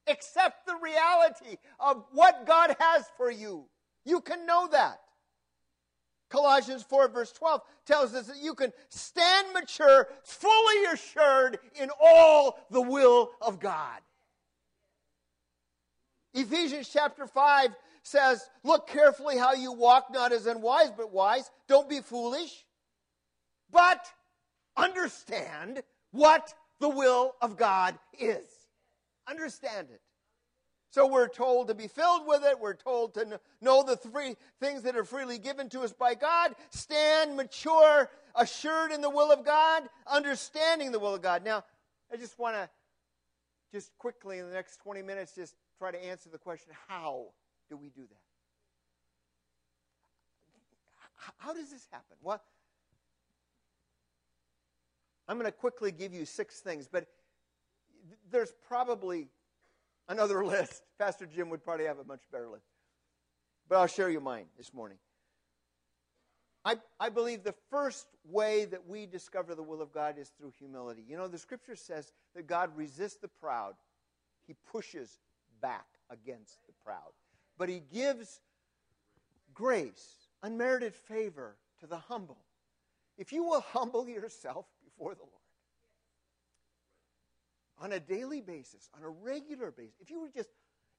Accept 0.07 0.67
the 0.67 0.75
reality 0.81 1.57
of 1.79 2.03
what 2.11 2.45
God 2.45 2.75
has 2.79 3.05
for 3.17 3.31
you. 3.31 3.65
You 4.05 4.21
can 4.21 4.45
know 4.45 4.67
that. 4.71 4.99
Colossians 6.29 6.83
4, 6.83 7.09
verse 7.09 7.31
12 7.33 7.61
tells 7.85 8.13
us 8.13 8.27
that 8.27 8.37
you 8.37 8.53
can 8.53 8.71
stand 8.89 9.47
mature, 9.53 10.07
fully 10.23 10.85
assured 10.93 11.59
in 11.79 11.89
all 12.01 12.59
the 12.69 12.81
will 12.81 13.31
of 13.41 13.59
God. 13.59 13.99
Ephesians 16.33 16.89
chapter 16.91 17.27
5 17.27 17.71
says, 18.03 18.49
Look 18.63 18.87
carefully 18.87 19.37
how 19.37 19.53
you 19.53 19.71
walk, 19.71 20.07
not 20.11 20.31
as 20.31 20.45
unwise, 20.45 20.91
but 20.95 21.11
wise. 21.11 21.49
Don't 21.67 21.89
be 21.89 21.99
foolish, 21.99 22.65
but 23.71 24.05
understand 24.75 25.83
what 26.11 26.53
the 26.79 26.89
will 26.89 27.35
of 27.41 27.57
God 27.57 27.97
is. 28.19 28.45
Understand 29.27 29.87
it. 29.91 30.01
So 30.91 31.07
we're 31.07 31.29
told 31.29 31.69
to 31.69 31.73
be 31.73 31.87
filled 31.87 32.27
with 32.27 32.43
it. 32.43 32.59
We're 32.59 32.73
told 32.73 33.13
to 33.13 33.39
know 33.61 33.81
the 33.81 33.95
three 33.95 34.35
things 34.59 34.81
that 34.81 34.97
are 34.97 35.05
freely 35.05 35.37
given 35.37 35.69
to 35.69 35.81
us 35.81 35.93
by 35.93 36.15
God. 36.15 36.53
Stand 36.69 37.37
mature, 37.37 38.09
assured 38.35 38.91
in 38.91 38.99
the 38.99 39.09
will 39.09 39.31
of 39.31 39.45
God, 39.45 39.83
understanding 40.05 40.91
the 40.91 40.99
will 40.99 41.15
of 41.15 41.21
God. 41.21 41.45
Now, 41.45 41.63
I 42.11 42.17
just 42.17 42.37
want 42.37 42.57
to 42.57 42.69
just 43.71 43.97
quickly 43.97 44.39
in 44.39 44.47
the 44.47 44.53
next 44.53 44.81
20 44.81 45.01
minutes 45.01 45.33
just 45.33 45.55
try 45.77 45.91
to 45.91 46.05
answer 46.05 46.29
the 46.29 46.37
question 46.37 46.73
how 46.89 47.27
do 47.71 47.77
we 47.77 47.89
do 47.89 48.01
that? 48.01 48.19
How 51.37 51.53
does 51.53 51.71
this 51.71 51.87
happen? 51.89 52.17
Well, 52.21 52.41
I'm 55.27 55.37
going 55.37 55.49
to 55.49 55.51
quickly 55.51 55.91
give 55.91 56.13
you 56.13 56.25
six 56.25 56.59
things, 56.59 56.89
but 56.91 57.07
there's 58.29 58.51
probably 58.67 59.29
another 60.09 60.43
list. 60.45 60.83
Pastor 60.99 61.25
Jim 61.25 61.49
would 61.49 61.63
probably 61.63 61.85
have 61.85 61.99
a 61.99 62.03
much 62.03 62.21
better 62.31 62.49
list. 62.49 62.65
But 63.69 63.77
I'll 63.77 63.87
share 63.87 64.09
you 64.09 64.19
mine 64.19 64.47
this 64.57 64.73
morning. 64.73 64.97
I, 66.65 66.75
I 66.99 67.09
believe 67.09 67.43
the 67.43 67.55
first 67.69 68.05
way 68.29 68.65
that 68.65 68.85
we 68.85 69.05
discover 69.05 69.55
the 69.55 69.63
will 69.63 69.81
of 69.81 69.93
God 69.93 70.17
is 70.19 70.29
through 70.37 70.51
humility. 70.59 71.03
You 71.07 71.15
know, 71.15 71.29
the 71.29 71.37
scripture 71.37 71.77
says 71.77 72.11
that 72.35 72.45
God 72.45 72.71
resists 72.75 73.17
the 73.17 73.29
proud, 73.29 73.75
He 74.45 74.55
pushes 74.71 75.19
back 75.61 75.85
against 76.09 76.57
the 76.67 76.73
proud. 76.83 77.13
But 77.61 77.69
He 77.69 77.83
gives 77.93 78.41
grace, 79.53 80.15
unmerited 80.41 80.95
favor 80.95 81.57
to 81.79 81.85
the 81.85 81.95
humble. 81.95 82.39
If 83.19 83.31
you 83.31 83.43
will 83.43 83.61
humble 83.71 84.09
yourself 84.09 84.65
before 84.83 85.13
the 85.13 85.21
Lord, 85.21 85.31
on 87.79 87.91
a 87.91 87.99
daily 87.99 88.41
basis, 88.41 88.89
on 88.97 89.03
a 89.03 89.09
regular 89.09 89.69
basis, 89.69 89.93
if 90.01 90.09
you 90.09 90.21
would 90.21 90.33
just 90.33 90.49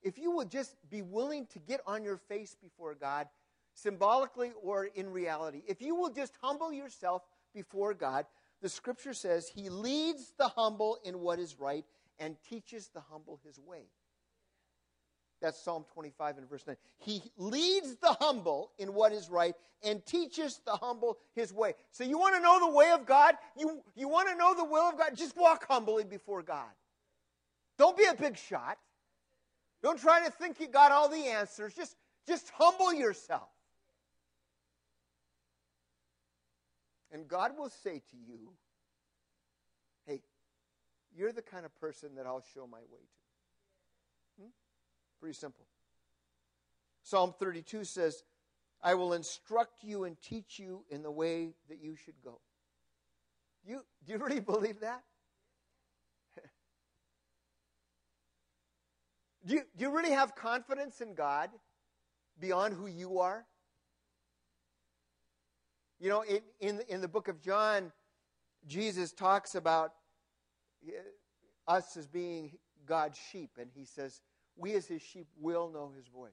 if 0.05 0.19
you 0.19 0.31
would 0.37 0.53
just 0.53 0.77
be 0.89 1.03
willing 1.03 1.47
to 1.47 1.59
get 1.59 1.81
on 1.85 2.05
your 2.05 2.17
face 2.17 2.57
before 2.63 2.95
God, 2.95 3.27
symbolically 3.75 4.53
or 4.63 4.85
in 4.85 5.11
reality, 5.11 5.65
if 5.67 5.83
you 5.83 5.97
will 5.97 6.11
just 6.11 6.33
humble 6.41 6.73
yourself 6.73 7.23
before 7.53 7.93
God, 7.93 8.25
the 8.61 8.69
scripture 8.69 9.15
says 9.15 9.49
he 9.49 9.69
leads 9.69 10.33
the 10.39 10.47
humble 10.47 11.01
in 11.03 11.19
what 11.19 11.41
is 11.41 11.59
right 11.59 11.85
and 12.21 12.37
teaches 12.49 12.87
the 12.95 13.01
humble 13.01 13.41
his 13.45 13.59
way. 13.59 13.89
That's 15.43 15.61
Psalm 15.61 15.85
25 15.93 16.39
and 16.39 16.49
verse 16.49 16.65
9. 16.67 16.77
He 16.99 17.21
leads 17.37 17.97
the 17.97 18.17
humble 18.21 18.71
in 18.79 18.95
what 18.95 19.13
is 19.13 19.29
right 19.29 19.55
and 19.83 20.05
teaches 20.07 20.61
the 20.65 20.77
humble 20.77 21.19
his 21.35 21.53
way. 21.53 21.75
So 21.91 22.05
you 22.05 22.17
want 22.17 22.37
to 22.37 22.41
know 22.41 22.61
the 22.61 22.71
way 22.73 22.93
of 22.93 23.05
God? 23.05 23.35
You, 23.59 23.83
you 23.97 24.09
want 24.09 24.29
to 24.29 24.37
know 24.37 24.55
the 24.55 24.65
will 24.65 24.89
of 24.89 24.97
God? 24.97 25.17
Just 25.17 25.37
walk 25.37 25.67
humbly 25.69 26.05
before 26.05 26.43
God. 26.43 26.71
Don't 27.77 27.97
be 27.97 28.05
a 28.05 28.15
big 28.15 28.39
shot. 28.39 28.79
Don't 29.83 29.99
try 29.99 30.25
to 30.25 30.31
think 30.31 30.61
you 30.61 30.69
got 30.69 30.93
all 30.93 31.09
the 31.09 31.27
answers. 31.27 31.75
Just, 31.75 31.97
just 32.25 32.49
humble 32.55 32.95
yourself. 32.95 33.49
And 37.11 37.27
God 37.27 37.59
will 37.59 37.69
say 37.69 37.95
to 37.99 38.17
you, 38.17 38.53
hey, 40.07 40.21
you're 41.17 41.33
the 41.33 41.43
kind 41.43 41.67
of 41.67 41.75
person 41.81 42.11
that 42.15 42.27
I'll 42.27 42.45
show 42.55 42.69
my 42.69 42.79
way 42.79 43.01
to. 43.01 43.22
Pretty 45.23 45.39
simple. 45.39 45.65
Psalm 47.05 47.33
32 47.39 47.85
says, 47.85 48.25
I 48.83 48.95
will 48.95 49.13
instruct 49.13 49.85
you 49.85 50.03
and 50.03 50.21
teach 50.21 50.59
you 50.59 50.85
in 50.91 51.05
the 51.05 51.13
way 51.13 51.55
that 51.69 51.81
you 51.81 51.95
should 51.95 52.21
go. 52.25 52.41
You, 53.65 53.85
do 54.05 54.15
you 54.15 54.19
really 54.25 54.41
believe 54.41 54.81
that? 54.81 55.05
Do 59.47 59.55
you, 59.55 59.63
do 59.77 59.85
you 59.85 59.95
really 59.97 60.11
have 60.11 60.35
confidence 60.35 61.01
in 61.01 61.15
God 61.15 61.51
beyond 62.41 62.75
who 62.75 62.89
you 62.89 63.21
are? 63.21 63.45
You 66.01 66.09
know, 66.09 66.23
in, 66.23 66.41
in, 66.59 66.81
in 66.89 67.01
the 67.01 67.07
book 67.07 67.29
of 67.29 67.41
John, 67.41 67.93
Jesus 68.67 69.13
talks 69.13 69.55
about 69.55 69.93
uh, 70.85 70.91
us 71.69 71.97
as 71.97 72.09
being 72.09 72.59
God's 72.87 73.19
sheep, 73.31 73.51
and 73.61 73.71
he 73.73 73.85
says, 73.85 74.21
We 74.57 74.75
as 74.75 74.87
his 74.87 75.03
sheep 75.03 75.27
will 75.41 75.71
know 75.71 75.93
his 75.97 76.07
voice. 76.07 76.31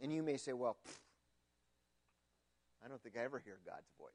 And 0.00 0.12
you 0.12 0.22
may 0.22 0.36
say, 0.36 0.52
Well, 0.52 0.76
I 2.84 2.88
don't 2.88 3.02
think 3.02 3.16
I 3.16 3.24
ever 3.24 3.38
hear 3.38 3.58
God's 3.64 3.90
voice. 3.98 4.10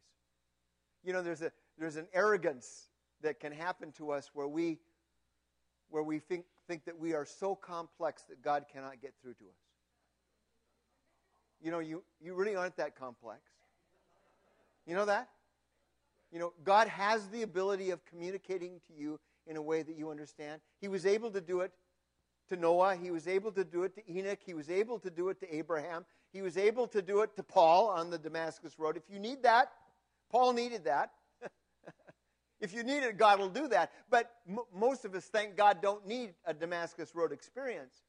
You 1.04 1.14
know, 1.14 1.22
there's, 1.22 1.42
a, 1.42 1.52
there's 1.78 1.96
an 1.96 2.08
arrogance 2.14 2.90
that 3.22 3.40
can 3.40 3.52
happen 3.52 3.92
to 3.94 4.12
us 4.12 4.32
where 4.34 4.48
we 4.48 4.80
where 5.90 6.04
we 6.04 6.20
think, 6.20 6.46
think 6.68 6.86
that 6.86 7.00
we 7.00 7.14
are 7.14 7.26
so 7.26 7.56
complex 7.56 8.24
that 8.24 8.42
God 8.42 8.66
cannot 8.72 9.02
get 9.02 9.14
through 9.22 9.34
to 9.36 9.46
us. 9.46 9.56
You 11.62 11.72
know, 11.72 11.80
you, 11.80 12.04
you 12.22 12.34
really 12.36 12.56
aren't 12.56 12.78
that 12.78 12.96
complex. 12.96 13.42
You 14.86 14.96
know 14.96 15.06
that? 15.06 15.30
You 16.32 16.40
know, 16.40 16.54
God 16.64 16.88
has 16.88 17.28
the 17.30 17.42
ability 17.42 17.92
of 17.92 18.04
communicating 18.06 18.82
to 18.88 18.94
you 18.94 19.20
in 19.48 19.58
a 19.58 19.62
way 19.62 19.84
that 19.84 19.98
you 19.98 20.10
understand. 20.10 20.62
He 20.80 20.88
was 20.88 21.06
able 21.06 21.32
to 21.32 21.42
do 21.42 21.62
it 21.62 21.72
to 22.50 22.56
Noah. 22.56 22.96
He 22.96 23.12
was 23.12 23.28
able 23.28 23.52
to 23.52 23.64
do 23.64 23.84
it 23.84 23.96
to 23.96 24.12
Enoch. 24.12 24.40
He 24.46 24.54
was 24.54 24.70
able 24.70 25.00
to 25.00 25.10
do 25.10 25.30
it 25.30 25.40
to 25.40 25.56
Abraham. 25.56 26.06
He 26.34 26.42
was 26.42 26.58
able 26.58 26.88
to 26.88 27.02
do 27.02 27.22
it 27.22 27.36
to 27.36 27.44
Paul 27.44 27.90
on 27.90 28.10
the 28.10 28.18
Damascus 28.18 28.78
Road. 28.78 28.98
If 28.98 29.04
you 29.10 29.20
need 29.20 29.44
that, 29.44 29.72
Paul 30.30 30.54
needed 30.54 30.86
that. 30.86 31.12
If 32.60 32.74
you 32.74 32.84
need 32.84 33.04
it, 33.04 33.18
God 33.18 33.40
will 33.40 33.50
do 33.50 33.68
that. 33.68 33.92
But 34.10 34.32
m- 34.50 34.58
most 34.74 35.06
of 35.06 35.14
us, 35.14 35.26
thank 35.26 35.56
God, 35.56 35.80
don't 35.80 36.08
need 36.08 36.34
a 36.44 36.56
Damascus 36.56 37.14
Road 37.14 37.32
experience 37.32 38.02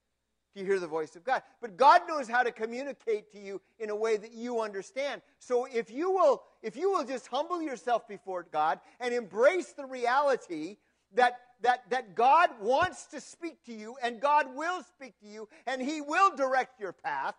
to 0.57 0.65
hear 0.65 0.81
the 0.81 0.87
voice 0.87 1.17
of 1.17 1.25
God. 1.25 1.43
But 1.61 1.77
God 1.77 2.03
knows 2.09 2.29
how 2.29 2.43
to 2.43 2.51
communicate 2.51 3.31
to 3.33 3.39
you 3.39 3.61
in 3.79 3.91
a 3.91 3.97
way 3.97 4.17
that 4.17 4.33
you 4.33 4.61
understand. 4.61 5.21
So 5.39 5.67
if 5.67 5.91
you 5.91 6.11
will, 6.11 6.43
if 6.63 6.77
you 6.77 6.91
will 6.91 7.05
just 7.05 7.27
humble 7.29 7.61
yourself 7.61 8.09
before 8.09 8.47
God 8.51 8.81
and 9.01 9.13
embrace 9.13 9.73
the 9.73 9.85
reality 9.85 10.79
that 11.15 11.41
that, 11.63 11.91
that 11.91 12.15
God 12.15 12.51
wants 12.61 13.07
to 13.07 13.21
speak 13.21 13.65
to 13.65 13.73
you 13.73 13.97
and 14.03 14.21
God 14.21 14.55
will 14.55 14.83
speak 14.85 15.19
to 15.21 15.27
you 15.27 15.49
and 15.67 15.83
He 15.83 16.01
will 16.01 16.37
direct 16.37 16.81
your 16.81 16.93
path. 16.93 17.35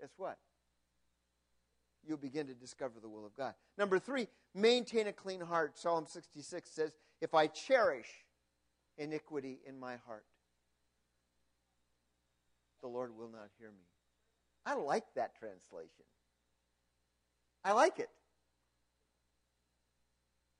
Guess 0.00 0.10
what? 0.16 0.38
you'll 2.06 2.16
begin 2.16 2.46
to 2.46 2.54
discover 2.54 3.00
the 3.00 3.08
will 3.08 3.26
of 3.26 3.36
God. 3.36 3.54
Number 3.76 3.98
three, 3.98 4.28
maintain 4.54 5.06
a 5.06 5.12
clean 5.12 5.40
heart. 5.40 5.78
Psalm 5.78 6.06
66 6.08 6.70
says, 6.70 6.96
If 7.20 7.34
I 7.34 7.46
cherish 7.48 8.08
iniquity 8.96 9.58
in 9.66 9.78
my 9.78 9.96
heart, 10.06 10.24
the 12.80 12.88
Lord 12.88 13.16
will 13.16 13.30
not 13.30 13.48
hear 13.58 13.70
me. 13.70 13.84
I 14.64 14.74
like 14.74 15.04
that 15.14 15.38
translation. 15.38 16.04
I 17.64 17.72
like 17.72 17.98
it. 17.98 18.08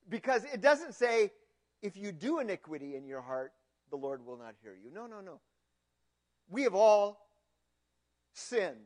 Because 0.09 0.45
it 0.45 0.61
doesn't 0.61 0.95
say, 0.95 1.33
if 1.83 1.97
you 1.97 2.13
do 2.13 2.39
iniquity 2.41 2.97
in 2.97 3.07
your 3.07 3.21
heart, 3.21 3.53
the 3.91 3.97
Lord 3.97 4.25
will 4.25 4.37
not 4.37 4.55
hear 4.63 4.75
you. 4.75 4.91
No, 4.93 5.07
no, 5.07 5.21
no. 5.21 5.41
We 6.49 6.63
have 6.63 6.75
all 6.75 7.27
sinned. 8.33 8.77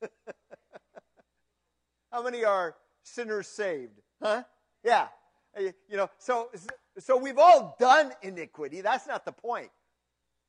How 2.12 2.22
many 2.22 2.44
are 2.44 2.76
sinners 3.02 3.48
saved? 3.48 4.00
Huh? 4.22 4.42
Yeah. 4.84 5.08
Uh, 5.56 5.62
you 5.88 5.96
know, 5.96 6.10
so, 6.18 6.50
so 6.98 7.16
we've 7.16 7.38
all 7.38 7.76
done 7.78 8.12
iniquity. 8.22 8.80
That's 8.80 9.06
not 9.06 9.24
the 9.24 9.32
point. 9.32 9.70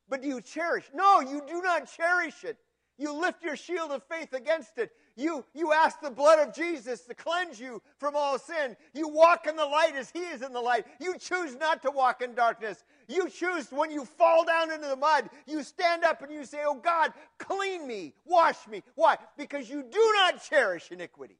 But 0.08 0.22
do 0.22 0.28
you 0.28 0.40
cherish? 0.40 0.84
No, 0.94 1.20
you 1.20 1.42
do 1.46 1.62
not 1.62 1.90
cherish 1.96 2.44
it. 2.44 2.58
You 2.98 3.12
lift 3.14 3.42
your 3.42 3.56
shield 3.56 3.92
of 3.92 4.02
faith 4.04 4.32
against 4.32 4.78
it. 4.78 4.90
You, 5.16 5.44
you 5.54 5.72
ask 5.72 6.00
the 6.00 6.10
blood 6.10 6.38
of 6.38 6.54
Jesus 6.54 7.02
to 7.02 7.14
cleanse 7.14 7.60
you 7.60 7.82
from 7.98 8.14
all 8.16 8.38
sin. 8.38 8.76
You 8.94 9.08
walk 9.08 9.46
in 9.46 9.56
the 9.56 9.64
light 9.64 9.94
as 9.96 10.10
He 10.10 10.20
is 10.20 10.42
in 10.42 10.52
the 10.52 10.60
light. 10.60 10.86
You 11.00 11.18
choose 11.18 11.56
not 11.56 11.82
to 11.82 11.90
walk 11.90 12.22
in 12.22 12.34
darkness. 12.34 12.84
You 13.08 13.28
choose 13.28 13.70
when 13.70 13.90
you 13.90 14.04
fall 14.04 14.44
down 14.44 14.70
into 14.70 14.86
the 14.86 14.96
mud, 14.96 15.28
you 15.46 15.62
stand 15.62 16.04
up 16.04 16.22
and 16.22 16.32
you 16.32 16.44
say, 16.44 16.60
Oh 16.64 16.76
God, 16.76 17.12
clean 17.38 17.86
me, 17.86 18.14
wash 18.24 18.68
me. 18.68 18.82
Why? 18.94 19.16
Because 19.36 19.68
you 19.68 19.82
do 19.82 20.12
not 20.16 20.42
cherish 20.42 20.90
iniquity. 20.90 21.38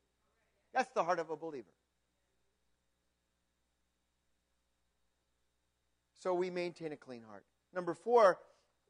That's 0.74 0.90
the 0.94 1.04
heart 1.04 1.18
of 1.18 1.30
a 1.30 1.36
believer. 1.36 1.70
So 6.20 6.34
we 6.34 6.50
maintain 6.50 6.92
a 6.92 6.96
clean 6.96 7.22
heart. 7.22 7.44
Number 7.74 7.94
four, 7.94 8.38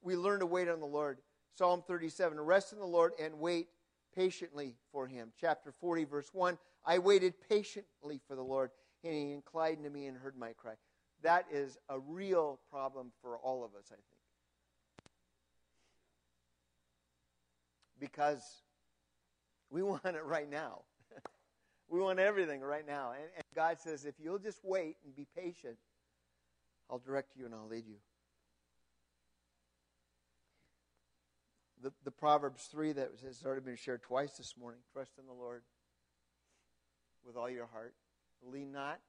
we 0.02 0.16
learn 0.16 0.40
to 0.40 0.46
wait 0.46 0.68
on 0.68 0.80
the 0.80 0.86
Lord. 0.86 1.18
Psalm 1.54 1.82
37 1.86 2.40
Rest 2.40 2.72
in 2.72 2.78
the 2.78 2.86
Lord 2.86 3.12
and 3.20 3.38
wait 3.38 3.68
patiently 4.14 4.74
for 4.92 5.06
him. 5.06 5.32
Chapter 5.40 5.72
40, 5.72 6.04
verse 6.04 6.30
1 6.32 6.58
I 6.84 6.98
waited 6.98 7.34
patiently 7.48 8.20
for 8.26 8.34
the 8.34 8.42
Lord, 8.42 8.70
and 9.04 9.14
he 9.14 9.32
inclined 9.32 9.84
to 9.84 9.90
me 9.90 10.06
and 10.06 10.16
heard 10.16 10.36
my 10.36 10.52
cry. 10.52 10.74
That 11.22 11.46
is 11.52 11.76
a 11.88 11.98
real 11.98 12.58
problem 12.70 13.12
for 13.20 13.36
all 13.36 13.64
of 13.64 13.74
us, 13.74 13.86
I 13.92 13.96
think. 13.96 14.04
Because 17.98 18.42
we 19.70 19.82
want 19.82 20.04
it 20.04 20.24
right 20.24 20.50
now. 20.50 20.82
we 21.88 22.00
want 22.00 22.18
everything 22.18 22.60
right 22.60 22.86
now. 22.86 23.12
And, 23.12 23.24
and 23.34 23.44
God 23.54 23.78
says, 23.78 24.04
if 24.04 24.14
you'll 24.18 24.38
just 24.38 24.60
wait 24.64 24.96
and 25.04 25.14
be 25.14 25.26
patient, 25.36 25.76
I'll 26.90 26.98
direct 26.98 27.36
you 27.36 27.44
and 27.44 27.54
I'll 27.54 27.68
lead 27.68 27.86
you. 27.86 27.96
The, 31.82 31.92
the 32.04 32.10
Proverbs 32.10 32.68
3 32.70 32.92
that 32.92 33.10
has 33.24 33.42
already 33.44 33.62
been 33.62 33.76
shared 33.76 34.02
twice 34.02 34.32
this 34.32 34.54
morning. 34.58 34.80
Trust 34.92 35.12
in 35.18 35.26
the 35.26 35.32
Lord 35.32 35.62
with 37.24 37.36
all 37.36 37.48
your 37.48 37.66
heart. 37.66 37.94
Lean 38.42 38.72
not 38.72 39.00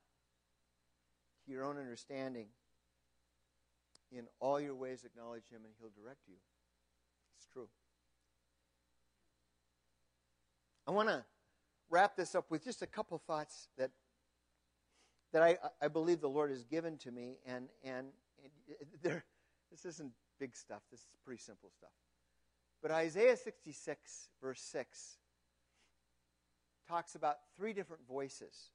to 1.46 1.52
your 1.52 1.64
own 1.64 1.78
understanding. 1.78 2.48
In 4.12 4.26
all 4.40 4.60
your 4.60 4.76
ways, 4.76 5.06
acknowledge 5.06 5.44
Him, 5.50 5.62
and 5.64 5.74
He'll 5.80 5.90
direct 5.90 6.28
you. 6.28 6.36
It's 7.38 7.48
true. 7.48 7.70
I 10.86 10.92
want 10.92 11.08
to 11.08 11.24
wrap 11.90 12.18
this 12.18 12.36
up 12.36 12.52
with 12.52 12.64
just 12.64 12.82
a 12.82 12.88
couple 12.88 13.18
thoughts 13.20 13.70
that 13.78 13.92
that 15.32 15.42
I, 15.42 15.58
I 15.82 15.88
believe 15.88 16.20
the 16.20 16.28
Lord 16.28 16.52
has 16.52 16.66
given 16.66 16.98
to 17.00 17.12
me, 17.12 17.38
and 17.46 17.70
and, 17.86 18.08
and 18.44 18.52
uh, 18.70 18.86
there, 19.02 19.24
this 19.72 19.86
isn't 19.86 20.12
big 20.40 20.58
stuff. 20.58 20.82
This 20.92 21.00
is 21.00 21.16
pretty 21.24 21.42
simple 21.42 21.70
stuff. 21.78 21.92
But 22.82 22.92
Isaiah 22.92 23.38
66, 23.38 24.30
verse 24.42 24.62
6, 24.62 25.18
talks 26.88 27.16
about 27.16 27.38
three 27.56 27.74
different 27.74 28.08
voices. 28.08 28.72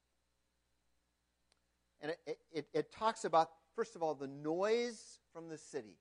And 2.01 2.15
it, 2.25 2.39
it, 2.51 2.67
it, 2.73 2.91
talks 2.91 3.25
about, 3.25 3.49
first 3.75 3.95
of 3.95 4.03
all, 4.03 4.15
the 4.15 4.27
noise 4.27 5.19
from 5.33 5.49
the 5.49 5.57
city. 5.57 5.97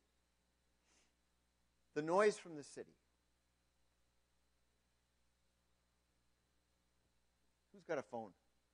The 1.94 2.02
noise 2.02 2.36
from 2.36 2.54
the 2.54 2.62
city. 2.62 2.92
Who's 7.72 7.84
got 7.84 7.98
a 7.98 8.02
phone 8.02 8.30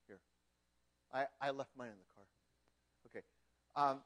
here? 0.09 0.19
I, 1.13 1.27
I 1.41 1.51
left 1.53 1.71
mine 1.77 1.89
in 1.89 1.95
the 1.95 2.15
car. 2.15 2.25
Okay. 3.07 3.25
Um, 3.77 4.01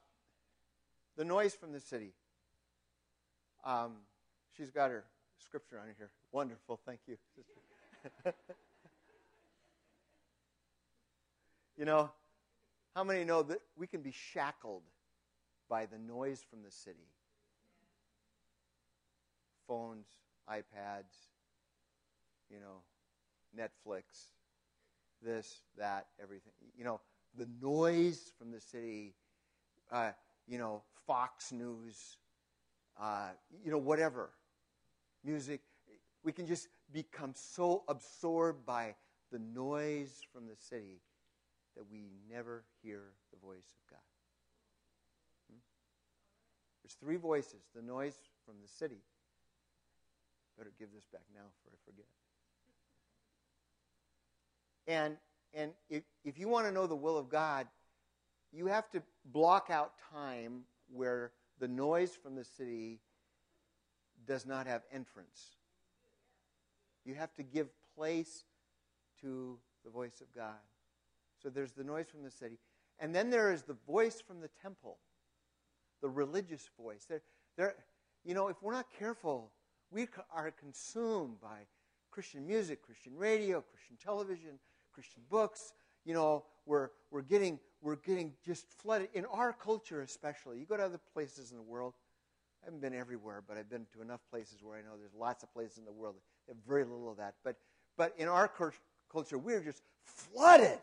the 1.17 1.25
noise 1.25 1.53
from 1.53 1.73
the 1.73 1.79
city. 1.79 2.13
Um, 3.65 3.93
she's 4.55 4.71
got 4.71 4.91
her 4.91 5.03
scripture 5.39 5.79
on 5.79 5.87
here. 5.97 6.09
Wonderful. 6.31 6.79
Thank 6.85 6.99
you, 7.07 7.17
you 11.77 11.85
know, 11.85 12.11
how 12.95 13.03
many 13.03 13.23
know 13.23 13.43
that 13.43 13.59
we 13.77 13.87
can 13.87 14.01
be 14.01 14.11
shackled 14.11 14.83
by 15.69 15.85
the 15.85 15.97
noise 15.97 16.43
from 16.49 16.63
the 16.63 16.71
city? 16.71 17.07
Phones, 19.67 20.07
iPads, 20.49 21.29
you 22.49 22.59
know, 22.59 22.81
Netflix, 23.57 24.03
this, 25.21 25.61
that, 25.77 26.07
everything. 26.21 26.53
You 26.77 26.85
know, 26.85 27.01
the 27.37 27.47
noise 27.61 28.31
from 28.37 28.51
the 28.51 28.61
city, 28.61 29.13
uh, 29.91 30.11
you 30.47 30.57
know, 30.57 30.83
Fox 31.05 31.51
News, 31.51 32.17
uh, 32.99 33.29
you 33.63 33.71
know, 33.71 33.77
whatever 33.77 34.29
music. 35.23 35.61
We 36.23 36.31
can 36.31 36.47
just 36.47 36.67
become 36.91 37.33
so 37.35 37.83
absorbed 37.87 38.65
by 38.65 38.95
the 39.31 39.39
noise 39.39 40.21
from 40.31 40.47
the 40.47 40.55
city 40.55 41.01
that 41.75 41.83
we 41.91 42.09
never 42.29 42.63
hear 42.81 43.01
the 43.31 43.37
voice 43.45 43.73
of 43.75 43.91
God. 43.91 43.99
Hmm? 45.51 45.59
There's 46.83 46.95
three 46.95 47.17
voices 47.17 47.61
the 47.75 47.81
noise 47.81 48.15
from 48.45 48.55
the 48.61 48.67
city. 48.67 49.01
Better 50.57 50.71
give 50.79 50.89
this 50.93 51.05
back 51.11 51.21
now 51.35 51.43
before 51.61 51.73
I 51.73 51.79
forget. 51.85 52.05
And, 54.87 55.17
and 55.53 55.71
if, 55.89 56.03
if 56.23 56.39
you 56.39 56.47
want 56.47 56.65
to 56.65 56.71
know 56.71 56.87
the 56.87 56.95
will 56.95 57.17
of 57.17 57.29
God, 57.29 57.67
you 58.51 58.65
have 58.67 58.89
to 58.91 59.03
block 59.25 59.69
out 59.69 59.91
time 60.11 60.61
where 60.91 61.31
the 61.59 61.67
noise 61.67 62.15
from 62.15 62.35
the 62.35 62.43
city 62.43 62.99
does 64.27 64.45
not 64.45 64.67
have 64.67 64.83
entrance. 64.91 65.55
You 67.05 67.15
have 67.15 67.33
to 67.35 67.43
give 67.43 67.69
place 67.95 68.43
to 69.21 69.57
the 69.83 69.89
voice 69.89 70.21
of 70.21 70.27
God. 70.35 70.59
So 71.41 71.49
there's 71.49 71.71
the 71.71 71.83
noise 71.83 72.07
from 72.09 72.23
the 72.23 72.31
city. 72.31 72.59
And 72.99 73.13
then 73.13 73.29
there 73.29 73.53
is 73.53 73.63
the 73.63 73.77
voice 73.87 74.21
from 74.21 74.41
the 74.41 74.49
temple, 74.61 74.97
the 76.01 76.09
religious 76.09 76.69
voice. 76.79 77.05
There, 77.07 77.21
there, 77.55 77.75
you 78.25 78.33
know, 78.33 78.47
if 78.47 78.57
we're 78.61 78.73
not 78.73 78.87
careful, 78.97 79.51
we 79.91 80.07
are 80.33 80.51
consumed 80.51 81.39
by 81.41 81.59
Christian 82.11 82.45
music, 82.45 82.81
Christian 82.81 83.15
radio, 83.15 83.61
Christian 83.61 83.97
television, 84.03 84.59
Christian 84.91 85.21
books. 85.29 85.73
You 86.03 86.13
know, 86.13 86.43
we're, 86.65 86.89
we're, 87.11 87.21
getting, 87.21 87.59
we're 87.81 87.95
getting 87.97 88.33
just 88.45 88.65
flooded, 88.81 89.09
in 89.13 89.25
our 89.25 89.53
culture 89.53 90.01
especially. 90.01 90.59
You 90.59 90.65
go 90.65 90.77
to 90.77 90.83
other 90.83 90.99
places 91.13 91.51
in 91.51 91.57
the 91.57 91.63
world, 91.63 91.93
haven't 92.67 92.81
been 92.81 92.93
everywhere, 92.93 93.41
but 93.47 93.57
I've 93.57 93.69
been 93.69 93.85
to 93.93 94.01
enough 94.01 94.19
places 94.29 94.57
where 94.61 94.77
I 94.77 94.81
know 94.81 94.97
there's 94.99 95.13
lots 95.17 95.41
of 95.41 95.53
places 95.53 95.77
in 95.77 95.85
the 95.85 95.91
world 95.91 96.15
that 96.47 96.55
have 96.55 96.65
very 96.67 96.83
little 96.83 97.09
of 97.09 97.15
that. 97.15 97.35
But, 97.41 97.55
but 97.95 98.13
in 98.17 98.27
our 98.27 98.51
culture, 99.09 99.37
we're 99.37 99.61
just 99.61 99.81
flooded. 100.03 100.77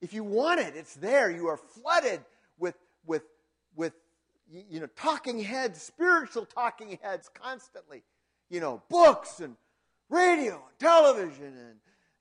If 0.00 0.14
you 0.14 0.22
want 0.22 0.60
it, 0.60 0.74
it's 0.76 0.94
there. 0.94 1.32
You 1.32 1.48
are 1.48 1.56
flooded 1.56 2.20
with, 2.60 2.76
with, 3.04 3.24
with 3.74 3.92
you 4.48 4.78
know, 4.78 4.88
talking 4.94 5.40
heads, 5.40 5.82
spiritual 5.82 6.46
talking 6.46 6.96
heads 7.02 7.28
constantly. 7.34 8.04
You 8.48 8.60
know, 8.60 8.80
books 8.88 9.40
and 9.40 9.56
radio 10.08 10.54
and 10.54 10.78
television 10.78 11.54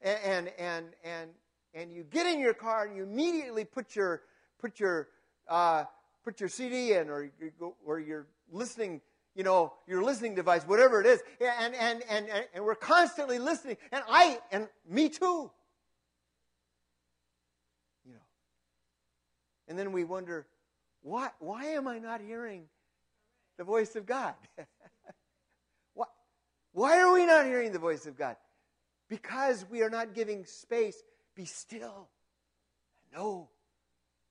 and, 0.02 0.17
and, 0.24 0.52
and, 0.58 0.86
and, 1.04 1.30
and 1.76 1.93
you 1.93 2.04
get 2.04 2.26
in 2.26 2.39
your 2.39 2.56
car 2.56 2.88
and 2.88 2.98
you 2.98 3.04
immediately 3.04 3.65
put 3.65 3.96
your, 3.96 4.24
put 4.60 4.80
your, 4.80 5.10
uh, 5.48 5.84
put 6.24 6.39
your 6.39 6.50
CD 6.50 6.93
in 6.93 7.08
or, 7.12 7.30
or 7.86 8.00
your 8.00 8.26
listening, 8.51 9.01
you 9.36 9.43
know, 9.43 9.73
your 9.88 10.03
listening 10.03 10.36
device, 10.36 10.63
whatever 10.63 11.01
it 11.01 11.07
is. 11.07 11.21
And, 11.39 11.75
and, 11.75 12.03
and, 12.10 12.27
and 12.53 12.65
we're 12.65 12.75
constantly 12.75 13.39
listening. 13.39 13.77
And 13.91 14.03
I, 14.10 14.39
and 14.51 14.67
me 14.89 15.10
too. 15.10 15.51
You 18.05 18.13
know. 18.13 18.25
And 19.67 19.77
then 19.77 19.91
we 19.91 20.03
wonder, 20.03 20.47
why, 21.01 21.29
why 21.39 21.65
am 21.65 21.88
I 21.88 21.99
not 21.99 22.21
hearing 22.21 22.65
the 23.57 23.63
voice 23.63 23.95
of 23.95 24.05
God? 24.05 24.33
why, 25.93 26.05
why 26.73 26.99
are 26.99 27.13
we 27.13 27.25
not 27.25 27.45
hearing 27.45 27.71
the 27.71 27.79
voice 27.79 28.05
of 28.05 28.17
God? 28.17 28.36
Because 29.10 29.65
we 29.69 29.83
are 29.83 29.89
not 29.89 30.13
giving 30.13 30.45
space. 30.45 31.01
Be 31.36 31.45
still 31.45 32.10
and 32.95 33.21
know 33.21 33.49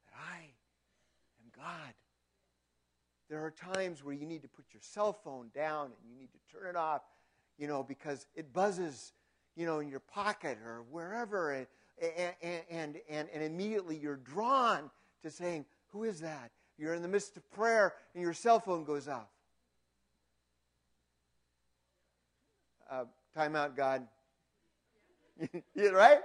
that 0.06 0.18
I 0.18 0.38
am 0.38 1.52
God. 1.56 1.94
There 3.28 3.44
are 3.44 3.50
times 3.50 4.04
where 4.04 4.14
you 4.14 4.24
need 4.24 4.42
to 4.42 4.48
put 4.48 4.66
your 4.72 4.80
cell 4.80 5.12
phone 5.12 5.50
down 5.54 5.86
and 5.86 6.10
you 6.10 6.16
need 6.18 6.30
to 6.32 6.56
turn 6.56 6.68
it 6.68 6.76
off, 6.76 7.02
you 7.58 7.66
know, 7.66 7.82
because 7.82 8.26
it 8.36 8.52
buzzes, 8.52 9.12
you 9.56 9.66
know, 9.66 9.80
in 9.80 9.88
your 9.88 10.00
pocket 10.00 10.58
or 10.64 10.84
wherever, 10.90 11.52
and, 11.52 11.66
and, 12.00 12.62
and, 12.70 12.96
and, 13.10 13.28
and 13.32 13.42
immediately 13.42 13.96
you're 13.96 14.16
drawn 14.16 14.90
to 15.22 15.30
saying, 15.30 15.64
Who 15.88 16.04
is 16.04 16.20
that? 16.20 16.52
You're 16.78 16.94
in 16.94 17.02
the 17.02 17.08
midst 17.08 17.36
of 17.36 17.50
prayer 17.50 17.94
and 18.14 18.22
your 18.22 18.34
cell 18.34 18.60
phone 18.60 18.84
goes 18.84 19.08
off. 19.08 19.28
Uh, 22.88 23.04
time 23.34 23.56
out, 23.56 23.76
God. 23.76 24.06
right? 25.76 26.20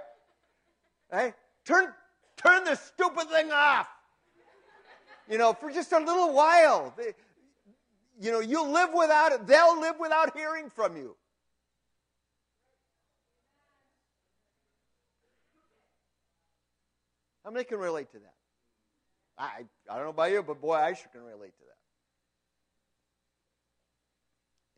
Right? 1.10 1.34
Turn, 1.64 1.88
turn 2.36 2.64
this 2.64 2.80
stupid 2.80 3.28
thing 3.28 3.50
off 3.50 3.88
you 5.32 5.38
know, 5.38 5.54
for 5.54 5.70
just 5.70 5.90
a 5.92 5.98
little 5.98 6.34
while. 6.34 6.92
They, 6.94 7.14
you 8.20 8.30
know, 8.30 8.40
you'll 8.40 8.70
live 8.70 8.90
without 8.94 9.32
it, 9.32 9.46
they'll 9.46 9.80
live 9.80 9.94
without 9.98 10.36
hearing 10.36 10.68
from 10.68 10.94
you. 10.94 11.16
How 17.42 17.50
many 17.50 17.64
can 17.64 17.78
relate 17.78 18.12
to 18.12 18.18
that? 18.18 18.34
I, 19.38 19.64
I 19.90 19.94
don't 19.94 20.04
know 20.04 20.10
about 20.10 20.30
you, 20.30 20.42
but 20.42 20.60
boy, 20.60 20.74
I 20.74 20.92
sure 20.92 21.08
can 21.10 21.22
relate 21.22 21.56
to 21.56 21.64
that. 21.64 21.78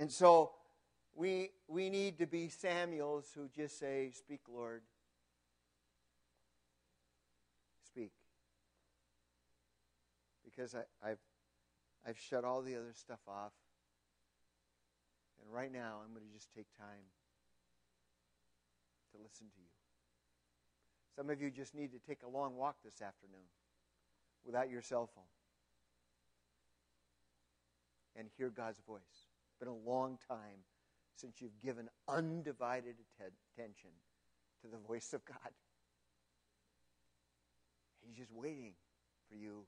And 0.02 0.10
so 0.10 0.52
we, 1.16 1.50
we 1.66 1.90
need 1.90 2.16
to 2.18 2.26
be 2.26 2.48
Samuels 2.48 3.26
who 3.34 3.48
just 3.48 3.80
say, 3.80 4.12
Speak, 4.14 4.42
Lord, 4.48 4.82
Because 10.54 10.74
I, 10.74 11.10
I've, 11.10 11.18
I've 12.06 12.18
shut 12.18 12.44
all 12.44 12.62
the 12.62 12.76
other 12.76 12.92
stuff 12.92 13.20
off. 13.26 13.52
And 15.42 15.52
right 15.52 15.72
now, 15.72 16.00
I'm 16.04 16.14
going 16.14 16.26
to 16.26 16.32
just 16.32 16.52
take 16.54 16.66
time 16.78 17.10
to 19.12 19.22
listen 19.22 19.46
to 19.48 19.60
you. 19.60 19.68
Some 21.16 21.30
of 21.30 21.40
you 21.40 21.50
just 21.50 21.74
need 21.74 21.92
to 21.92 21.98
take 21.98 22.22
a 22.22 22.28
long 22.28 22.56
walk 22.56 22.76
this 22.84 23.00
afternoon 23.00 23.46
without 24.44 24.70
your 24.70 24.82
cell 24.82 25.08
phone 25.14 25.24
and 28.16 28.28
hear 28.36 28.50
God's 28.50 28.80
voice. 28.86 29.00
It's 29.48 29.58
been 29.58 29.68
a 29.68 29.90
long 29.90 30.18
time 30.28 30.64
since 31.16 31.40
you've 31.40 31.60
given 31.62 31.88
undivided 32.08 32.96
attention 33.18 33.90
to 34.62 34.68
the 34.68 34.78
voice 34.78 35.12
of 35.12 35.24
God. 35.24 35.52
He's 38.06 38.16
just 38.16 38.32
waiting 38.32 38.72
for 39.28 39.36
you. 39.36 39.66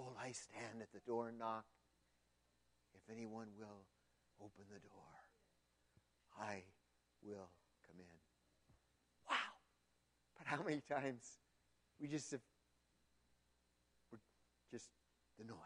Behold, 0.00 0.16
I 0.18 0.32
stand 0.32 0.80
at 0.80 0.90
the 0.94 1.00
door 1.00 1.28
and 1.28 1.38
knock. 1.38 1.66
If 2.94 3.02
anyone 3.14 3.48
will 3.58 3.84
open 4.40 4.64
the 4.72 4.80
door, 4.80 5.12
I 6.40 6.62
will 7.22 7.50
come 7.86 7.98
in. 7.98 8.18
Wow. 9.28 9.36
But 10.38 10.46
how 10.46 10.62
many 10.62 10.80
times 10.88 11.36
we 12.00 12.08
just 12.08 12.30
have, 12.30 12.40
we're 14.10 14.20
just 14.70 14.88
the 15.38 15.44
noise. 15.44 15.58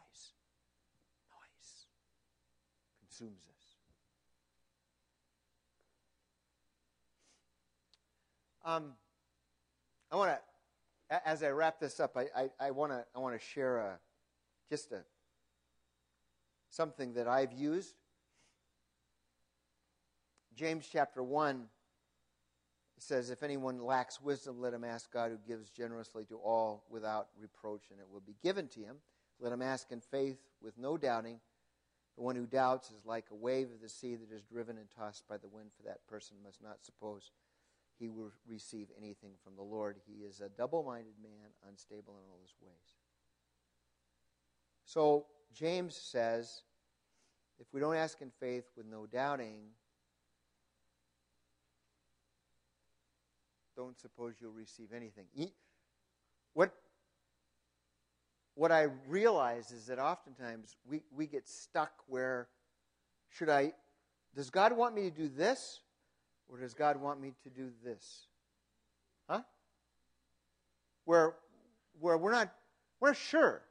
Noise 1.31 1.87
consumes 2.99 3.45
us. 3.49 3.67
Um, 8.65 8.95
I 10.11 10.17
want 10.17 10.33
to, 11.11 11.29
as 11.29 11.45
I 11.45 11.51
wrap 11.51 11.79
this 11.79 12.01
up, 12.01 12.17
I, 12.17 12.27
I, 12.37 12.51
I 12.59 12.71
want 12.73 12.91
to 12.91 13.05
I 13.15 13.21
want 13.21 13.39
to 13.39 13.47
share 13.47 13.77
a, 13.77 13.99
just 14.75 14.91
a 14.91 15.05
something 16.69 17.13
that 17.15 17.29
I've 17.29 17.53
used. 17.53 17.95
James 20.53 20.89
chapter 20.91 21.23
one 21.23 21.69
says, 22.99 23.31
"If 23.31 23.45
anyone 23.45 23.79
lacks 23.79 24.21
wisdom, 24.21 24.61
let 24.61 24.75
him 24.75 24.83
ask 24.83 25.13
God, 25.13 25.31
who 25.31 25.39
gives 25.39 25.71
generously 25.71 26.25
to 26.25 26.41
all 26.41 26.85
without 26.89 27.29
reproach, 27.37 27.89
and 27.93 28.01
it 28.01 28.09
will 28.09 28.21
be 28.21 28.35
given 28.43 28.67
to 28.71 28.81
him. 28.81 29.01
Let 29.39 29.53
him 29.53 29.63
ask 29.63 29.93
in 29.93 30.01
faith, 30.01 30.41
with 30.61 30.77
no 30.77 30.97
doubting." 30.97 31.41
The 32.17 32.23
one 32.23 32.35
who 32.35 32.47
doubts 32.47 32.91
is 32.91 33.07
like 33.07 33.31
a 33.31 33.37
wave 33.37 33.71
of 33.71 33.81
the 33.81 33.89
sea 33.89 34.17
that 34.17 34.33
is 34.33 34.43
driven 34.43 34.77
and 34.77 34.91
tossed 34.91 35.29
by 35.29 35.37
the 35.37 35.49
wind, 35.49 35.73
for 35.73 35.85
that 35.85 36.05
person 36.09 36.43
must 36.43 36.61
not 36.61 36.85
suppose 36.85 37.31
he 37.95 38.09
will 38.09 38.33
receive 38.45 38.91
anything 38.97 39.37
from 39.37 39.55
the 39.55 39.63
Lord. 39.63 39.99
He 40.05 40.25
is 40.25 40.41
a 40.41 40.49
double 40.49 40.83
minded 40.83 41.17
man, 41.21 41.55
unstable 41.63 42.19
in 42.19 42.25
all 42.29 42.41
his 42.43 42.57
ways. 42.61 43.04
So, 44.85 45.27
James 45.55 45.97
says, 45.97 46.63
if 47.59 47.67
we 47.73 47.81
don't 47.81 47.97
ask 47.97 48.21
in 48.21 48.31
faith 48.41 48.65
with 48.77 48.87
no 48.87 49.07
doubting, 49.07 49.61
don't 53.77 53.99
suppose 53.99 54.35
you'll 54.41 54.53
receive 54.53 54.89
anything. 54.95 55.25
What, 56.53 56.73
what 58.55 58.71
I 58.73 58.89
realize 59.09 59.71
is 59.71 59.87
that 59.87 59.99
oftentimes 59.99 60.77
we, 60.89 61.03
we 61.15 61.27
get 61.27 61.49
stuck 61.49 61.93
where 62.07 62.49
should 63.31 63.49
I, 63.49 63.73
does 64.35 64.51
God 64.51 64.77
want 64.77 64.95
me 64.95 65.03
to 65.03 65.11
do 65.11 65.29
this? 65.29 65.81
Or 66.49 66.59
does 66.59 66.75
God 66.75 67.01
want 67.01 67.21
me 67.21 67.33
to 67.43 67.51
do 67.51 67.71
this? 67.83 68.27
Huh? 69.29 69.41
Where, 71.05 71.35
where 72.01 72.19
we're 72.19 72.33
not, 72.33 72.53
we're 73.01 73.15
sure. 73.15 73.63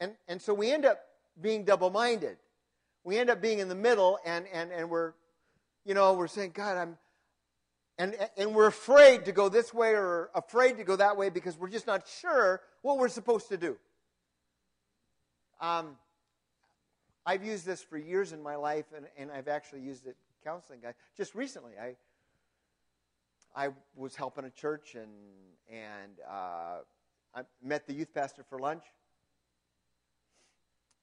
And, 0.00 0.12
and 0.28 0.40
so 0.40 0.54
we 0.54 0.70
end 0.72 0.84
up 0.84 1.00
being 1.40 1.64
double 1.64 1.90
minded. 1.90 2.36
We 3.04 3.18
end 3.18 3.30
up 3.30 3.40
being 3.40 3.58
in 3.58 3.68
the 3.68 3.74
middle 3.74 4.18
and, 4.24 4.46
and, 4.52 4.72
and 4.72 4.90
we're, 4.90 5.12
you 5.84 5.94
know, 5.94 6.14
we're 6.14 6.26
saying, 6.26 6.52
God, 6.54 6.76
I'm, 6.76 6.98
and, 7.98 8.16
and 8.36 8.54
we're 8.54 8.66
afraid 8.66 9.26
to 9.26 9.32
go 9.32 9.48
this 9.48 9.72
way 9.72 9.90
or 9.90 10.30
afraid 10.34 10.78
to 10.78 10.84
go 10.84 10.96
that 10.96 11.16
way 11.16 11.30
because 11.30 11.56
we're 11.56 11.68
just 11.68 11.86
not 11.86 12.08
sure 12.08 12.60
what 12.82 12.98
we're 12.98 13.08
supposed 13.08 13.48
to 13.50 13.56
do. 13.56 13.76
Um, 15.60 15.96
I've 17.26 17.44
used 17.44 17.64
this 17.64 17.82
for 17.82 17.96
years 17.96 18.32
in 18.32 18.42
my 18.42 18.56
life, 18.56 18.86
and, 18.94 19.06
and 19.16 19.30
I've 19.30 19.48
actually 19.48 19.80
used 19.80 20.06
it 20.06 20.16
counseling 20.44 20.80
guy. 20.82 20.92
Just 21.16 21.34
recently, 21.34 21.72
I 21.80 21.96
I 23.56 23.70
was 23.96 24.14
helping 24.14 24.44
a 24.44 24.50
church 24.50 24.94
and 24.94 25.10
and 25.70 26.12
uh, 26.28 26.78
I 27.34 27.42
met 27.62 27.86
the 27.86 27.94
youth 27.94 28.12
pastor 28.12 28.42
for 28.42 28.58
lunch, 28.58 28.84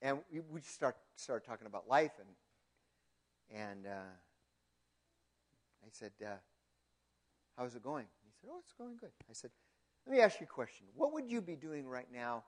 and 0.01 0.19
we, 0.31 0.39
we 0.39 0.61
start 0.61 0.97
started 1.15 1.45
talking 1.45 1.67
about 1.67 1.87
life 1.87 2.11
and 2.19 3.59
and 3.59 3.85
uh, 3.85 4.13
I 5.83 5.89
said, 5.91 6.11
uh, 6.25 6.29
"How's 7.57 7.75
it 7.75 7.83
going?" 7.83 8.05
He 8.23 8.31
said, 8.39 8.49
"Oh, 8.53 8.59
it's 8.63 8.73
going 8.73 8.97
good." 8.97 9.11
I 9.29 9.33
said, 9.33 9.51
"Let 10.05 10.15
me 10.15 10.21
ask 10.21 10.39
you 10.39 10.45
a 10.45 10.53
question. 10.53 10.87
What 10.95 11.13
would 11.13 11.29
you 11.29 11.41
be 11.41 11.55
doing 11.55 11.87
right 11.87 12.07
now 12.13 12.43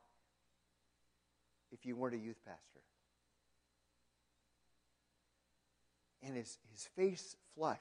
if 1.71 1.85
you 1.85 1.95
weren't 1.95 2.15
a 2.15 2.19
youth 2.19 2.39
pastor?" 2.45 2.83
and 6.25 6.37
his, 6.37 6.57
his 6.71 6.87
face 6.95 7.35
flushed 7.55 7.79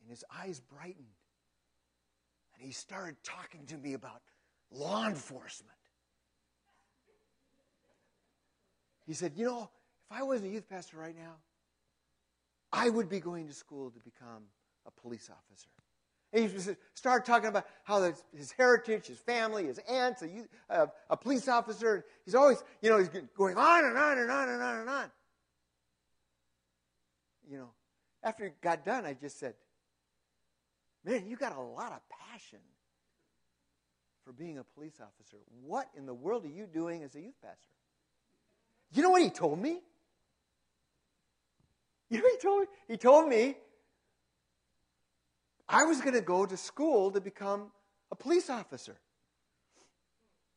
and 0.00 0.10
his 0.10 0.24
eyes 0.36 0.60
brightened. 0.60 1.06
And 2.54 2.64
he 2.64 2.72
started 2.72 3.16
talking 3.22 3.66
to 3.66 3.76
me 3.76 3.94
about 3.94 4.22
law 4.70 5.06
enforcement. 5.06 5.76
He 9.06 9.14
said, 9.14 9.32
You 9.36 9.46
know, 9.46 9.70
if 10.10 10.16
I 10.16 10.22
was 10.22 10.42
a 10.42 10.48
youth 10.48 10.68
pastor 10.68 10.96
right 10.96 11.16
now, 11.16 11.36
I 12.72 12.88
would 12.88 13.08
be 13.08 13.20
going 13.20 13.48
to 13.48 13.54
school 13.54 13.90
to 13.90 14.00
become 14.00 14.44
a 14.86 14.90
police 14.90 15.30
officer. 15.30 15.68
And 16.32 16.50
he 16.50 16.74
started 16.94 17.26
talking 17.26 17.50
about 17.50 17.66
how 17.84 18.02
his 18.34 18.52
heritage, 18.52 19.06
his 19.06 19.18
family, 19.18 19.66
his 19.66 19.78
aunts, 19.80 20.22
a, 20.22 20.28
a, 20.70 20.88
a 21.10 21.16
police 21.16 21.46
officer. 21.46 22.06
He's 22.24 22.34
always, 22.34 22.64
you 22.80 22.88
know, 22.88 22.98
he's 22.98 23.10
going 23.36 23.58
on 23.58 23.84
and 23.84 23.98
on 23.98 24.18
and 24.18 24.30
on 24.30 24.48
and 24.48 24.62
on 24.62 24.76
and 24.78 24.88
on 24.88 25.10
you 27.52 27.58
know, 27.58 27.70
after 28.22 28.44
he 28.44 28.50
got 28.62 28.84
done, 28.84 29.04
I 29.04 29.14
just 29.14 29.38
said, 29.38 29.54
Man, 31.04 31.26
you 31.26 31.36
got 31.36 31.56
a 31.56 31.60
lot 31.60 31.92
of 31.92 32.00
passion 32.08 32.60
for 34.24 34.32
being 34.32 34.58
a 34.58 34.64
police 34.64 35.00
officer. 35.00 35.38
What 35.64 35.88
in 35.96 36.06
the 36.06 36.14
world 36.14 36.44
are 36.44 36.48
you 36.48 36.66
doing 36.66 37.02
as 37.02 37.16
a 37.16 37.20
youth 37.20 37.34
pastor? 37.42 37.74
You 38.92 39.02
know 39.02 39.10
what 39.10 39.22
he 39.22 39.30
told 39.30 39.58
me? 39.58 39.80
You 42.10 42.18
know 42.18 42.24
what 42.24 42.32
he 42.32 42.38
told 42.38 42.60
me? 42.60 42.66
He 42.88 42.96
told 42.96 43.28
me 43.28 43.56
I 45.68 45.84
was 45.84 46.00
going 46.00 46.14
to 46.14 46.20
go 46.20 46.44
to 46.44 46.56
school 46.56 47.10
to 47.12 47.20
become 47.20 47.70
a 48.10 48.16
police 48.16 48.50
officer. 48.50 48.98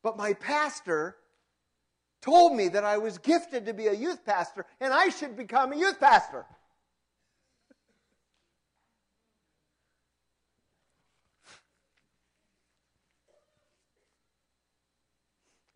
But 0.02 0.18
my 0.18 0.34
pastor 0.34 1.16
told 2.20 2.54
me 2.54 2.68
that 2.68 2.84
I 2.84 2.98
was 2.98 3.18
gifted 3.18 3.66
to 3.66 3.72
be 3.72 3.86
a 3.86 3.94
youth 3.94 4.24
pastor 4.24 4.66
and 4.80 4.92
I 4.92 5.08
should 5.08 5.36
become 5.36 5.72
a 5.72 5.76
youth 5.76 5.98
pastor. 5.98 6.44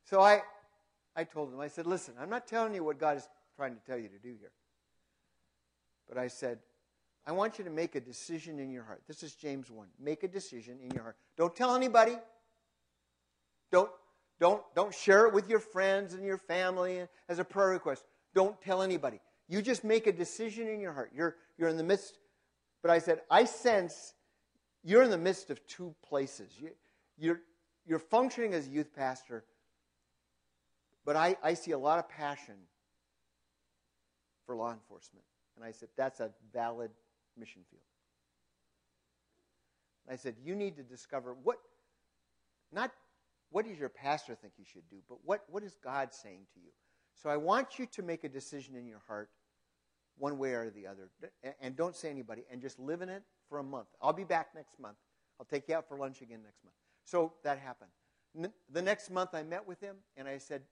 So 0.04 0.20
I, 0.20 0.42
I 1.16 1.24
told 1.24 1.52
him, 1.52 1.60
I 1.60 1.68
said, 1.68 1.86
listen, 1.86 2.14
I'm 2.20 2.30
not 2.30 2.46
telling 2.46 2.74
you 2.74 2.84
what 2.84 2.98
God 2.98 3.16
is 3.16 3.28
trying 3.56 3.74
to 3.74 3.80
tell 3.86 3.98
you 3.98 4.08
to 4.08 4.18
do 4.18 4.34
here. 4.38 4.52
But 6.08 6.18
I 6.18 6.28
said, 6.28 6.58
I 7.26 7.32
want 7.32 7.58
you 7.58 7.64
to 7.64 7.70
make 7.70 7.94
a 7.94 8.00
decision 8.00 8.58
in 8.58 8.70
your 8.70 8.84
heart. 8.84 9.02
This 9.06 9.22
is 9.22 9.34
James 9.34 9.70
1. 9.70 9.86
Make 9.98 10.22
a 10.22 10.28
decision 10.28 10.78
in 10.82 10.90
your 10.92 11.02
heart. 11.02 11.16
Don't 11.36 11.54
tell 11.54 11.74
anybody. 11.74 12.16
Don't, 13.70 13.90
don't, 14.40 14.62
don't 14.74 14.94
share 14.94 15.26
it 15.26 15.34
with 15.34 15.48
your 15.48 15.60
friends 15.60 16.14
and 16.14 16.24
your 16.24 16.38
family 16.38 17.06
as 17.28 17.38
a 17.38 17.44
prayer 17.44 17.68
request. 17.68 18.04
Don't 18.34 18.60
tell 18.62 18.82
anybody. 18.82 19.20
You 19.48 19.62
just 19.62 19.84
make 19.84 20.06
a 20.06 20.12
decision 20.12 20.68
in 20.68 20.80
your 20.80 20.92
heart. 20.92 21.10
You're, 21.14 21.36
you're 21.58 21.68
in 21.68 21.76
the 21.76 21.84
midst. 21.84 22.18
But 22.82 22.90
I 22.90 22.98
said, 22.98 23.20
I 23.30 23.44
sense 23.44 24.14
you're 24.82 25.02
in 25.02 25.10
the 25.10 25.18
midst 25.18 25.50
of 25.50 25.64
two 25.66 25.94
places. 26.02 26.52
You, 26.58 26.70
you're, 27.18 27.40
you're 27.86 27.98
functioning 27.98 28.54
as 28.54 28.66
a 28.66 28.70
youth 28.70 28.94
pastor 28.94 29.44
but 31.04 31.16
I, 31.16 31.36
I 31.42 31.54
see 31.54 31.72
a 31.72 31.78
lot 31.78 31.98
of 31.98 32.08
passion 32.08 32.56
for 34.46 34.56
law 34.56 34.72
enforcement. 34.72 35.24
And 35.56 35.64
I 35.64 35.72
said, 35.72 35.88
that's 35.96 36.20
a 36.20 36.30
valid 36.52 36.90
mission 37.36 37.62
field. 37.70 37.82
I 40.10 40.16
said, 40.16 40.34
You 40.42 40.54
need 40.54 40.76
to 40.76 40.82
discover 40.82 41.36
what, 41.42 41.58
not 42.72 42.90
what 43.50 43.66
does 43.66 43.78
your 43.78 43.88
pastor 43.88 44.34
think 44.34 44.54
you 44.58 44.64
should 44.64 44.88
do, 44.88 44.96
but 45.08 45.18
what, 45.24 45.44
what 45.50 45.62
is 45.62 45.76
God 45.82 46.12
saying 46.12 46.46
to 46.54 46.60
you? 46.60 46.70
So 47.14 47.30
I 47.30 47.36
want 47.36 47.78
you 47.78 47.86
to 47.86 48.02
make 48.02 48.24
a 48.24 48.28
decision 48.28 48.74
in 48.76 48.86
your 48.86 49.02
heart, 49.06 49.30
one 50.16 50.38
way 50.38 50.52
or 50.52 50.70
the 50.70 50.86
other. 50.86 51.10
And 51.60 51.76
don't 51.76 51.94
say 51.94 52.10
anybody, 52.10 52.44
and 52.50 52.60
just 52.60 52.78
live 52.78 53.02
in 53.02 53.08
it 53.08 53.22
for 53.48 53.58
a 53.58 53.62
month. 53.62 53.88
I'll 54.00 54.12
be 54.12 54.24
back 54.24 54.48
next 54.54 54.78
month. 54.80 54.96
I'll 55.38 55.46
take 55.46 55.68
you 55.68 55.74
out 55.74 55.88
for 55.88 55.96
lunch 55.96 56.22
again 56.22 56.40
next 56.44 56.64
month. 56.64 56.76
So 57.04 57.34
that 57.44 57.58
happened. 57.58 57.90
The 58.72 58.82
next 58.82 59.10
month 59.10 59.34
I 59.34 59.42
met 59.42 59.66
with 59.66 59.80
him, 59.80 59.96
and 60.16 60.28
I 60.28 60.38
said, 60.38 60.62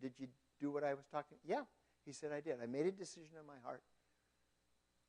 Did 0.00 0.12
you 0.18 0.28
do 0.60 0.70
what 0.70 0.84
I 0.84 0.94
was 0.94 1.06
talking? 1.10 1.38
Yeah. 1.46 1.62
He 2.04 2.12
said, 2.12 2.32
I 2.32 2.40
did. 2.40 2.56
I 2.62 2.66
made 2.66 2.86
a 2.86 2.92
decision 2.92 3.32
in 3.38 3.46
my 3.46 3.60
heart. 3.64 3.82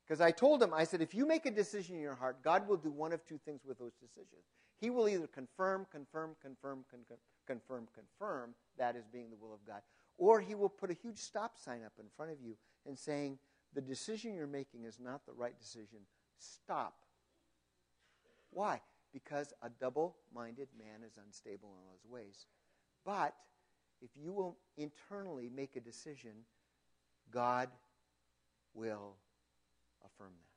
Because 0.06 0.22
I 0.22 0.32
told 0.32 0.62
him, 0.62 0.74
I 0.74 0.86
said, 0.86 1.02
if 1.02 1.14
you 1.14 1.28
make 1.28 1.46
a 1.46 1.52
decision 1.52 1.96
in 1.96 2.02
your 2.02 2.16
heart, 2.16 2.42
God 2.44 2.68
will 2.68 2.78
do 2.78 2.90
one 2.90 3.14
of 3.14 3.24
two 3.26 3.40
things 3.46 3.62
with 3.66 3.78
those 3.78 3.94
decisions. 3.94 4.44
He 4.76 4.90
will 4.90 5.08
either 5.08 5.28
confirm, 5.28 5.86
confirm, 5.92 6.36
confirm, 6.42 6.84
confirm, 6.90 7.20
confirm, 7.46 7.88
confirm 7.94 8.56
that 8.78 8.96
as 8.96 9.06
being 9.06 9.30
the 9.30 9.38
will 9.38 9.54
of 9.54 9.66
God, 9.68 9.82
or 10.18 10.42
he 10.42 10.56
will 10.56 10.70
put 10.70 10.90
a 10.90 10.96
huge 10.96 11.18
stop 11.18 11.58
sign 11.58 11.84
up 11.86 11.94
in 12.00 12.06
front 12.18 12.32
of 12.32 12.42
you 12.42 12.56
and 12.88 12.98
saying, 12.98 13.38
the 13.74 13.82
decision 13.82 14.34
you're 14.34 14.48
making 14.48 14.86
is 14.86 15.00
not 15.00 15.26
the 15.26 15.34
right 15.34 15.58
decision. 15.60 16.00
Stop. 16.40 16.96
Why? 18.50 18.82
Because 19.14 19.54
a 19.62 19.70
double 19.70 20.16
minded 20.34 20.70
man 20.78 21.04
is 21.06 21.20
unstable 21.24 21.70
in 21.70 21.86
all 21.86 21.94
his 21.94 22.10
ways. 22.10 22.46
But 23.06 23.36
if 24.02 24.10
you 24.16 24.32
will 24.32 24.58
internally 24.78 25.50
make 25.54 25.76
a 25.76 25.80
decision, 25.80 26.32
God 27.32 27.70
will 28.74 29.16
affirm 30.06 30.32
that. 30.32 30.50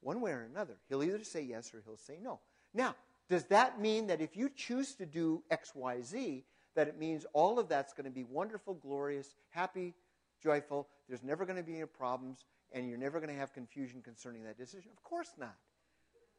One 0.00 0.20
way 0.20 0.30
or 0.32 0.42
another. 0.42 0.76
He'll 0.88 1.02
either 1.02 1.24
say 1.24 1.42
yes 1.42 1.74
or 1.74 1.82
he'll 1.84 1.96
say 1.96 2.18
no. 2.22 2.40
Now, 2.72 2.94
does 3.28 3.44
that 3.44 3.80
mean 3.80 4.06
that 4.06 4.20
if 4.20 4.36
you 4.36 4.50
choose 4.54 4.94
to 4.94 5.06
do 5.06 5.42
X, 5.50 5.72
Y, 5.74 6.00
Z, 6.02 6.44
that 6.74 6.88
it 6.88 6.98
means 6.98 7.26
all 7.32 7.58
of 7.58 7.68
that's 7.68 7.92
going 7.92 8.04
to 8.04 8.10
be 8.10 8.24
wonderful, 8.24 8.74
glorious, 8.74 9.34
happy, 9.50 9.94
joyful? 10.42 10.88
There's 11.08 11.22
never 11.22 11.44
going 11.44 11.56
to 11.56 11.62
be 11.62 11.76
any 11.76 11.86
problems, 11.86 12.44
and 12.72 12.88
you're 12.88 12.98
never 12.98 13.20
going 13.20 13.32
to 13.32 13.38
have 13.38 13.52
confusion 13.52 14.00
concerning 14.02 14.44
that 14.44 14.56
decision? 14.56 14.90
Of 14.96 15.02
course 15.02 15.32
not. 15.38 15.56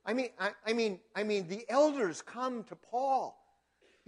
I 0.06 0.14
mean, 0.14 0.30
I, 0.40 0.52
I 0.66 0.74
mean, 0.74 1.00
I 1.16 1.24
mean, 1.24 1.48
the 1.48 1.66
elders 1.70 2.22
come 2.22 2.64
to 2.66 2.76
Paul. 2.76 3.39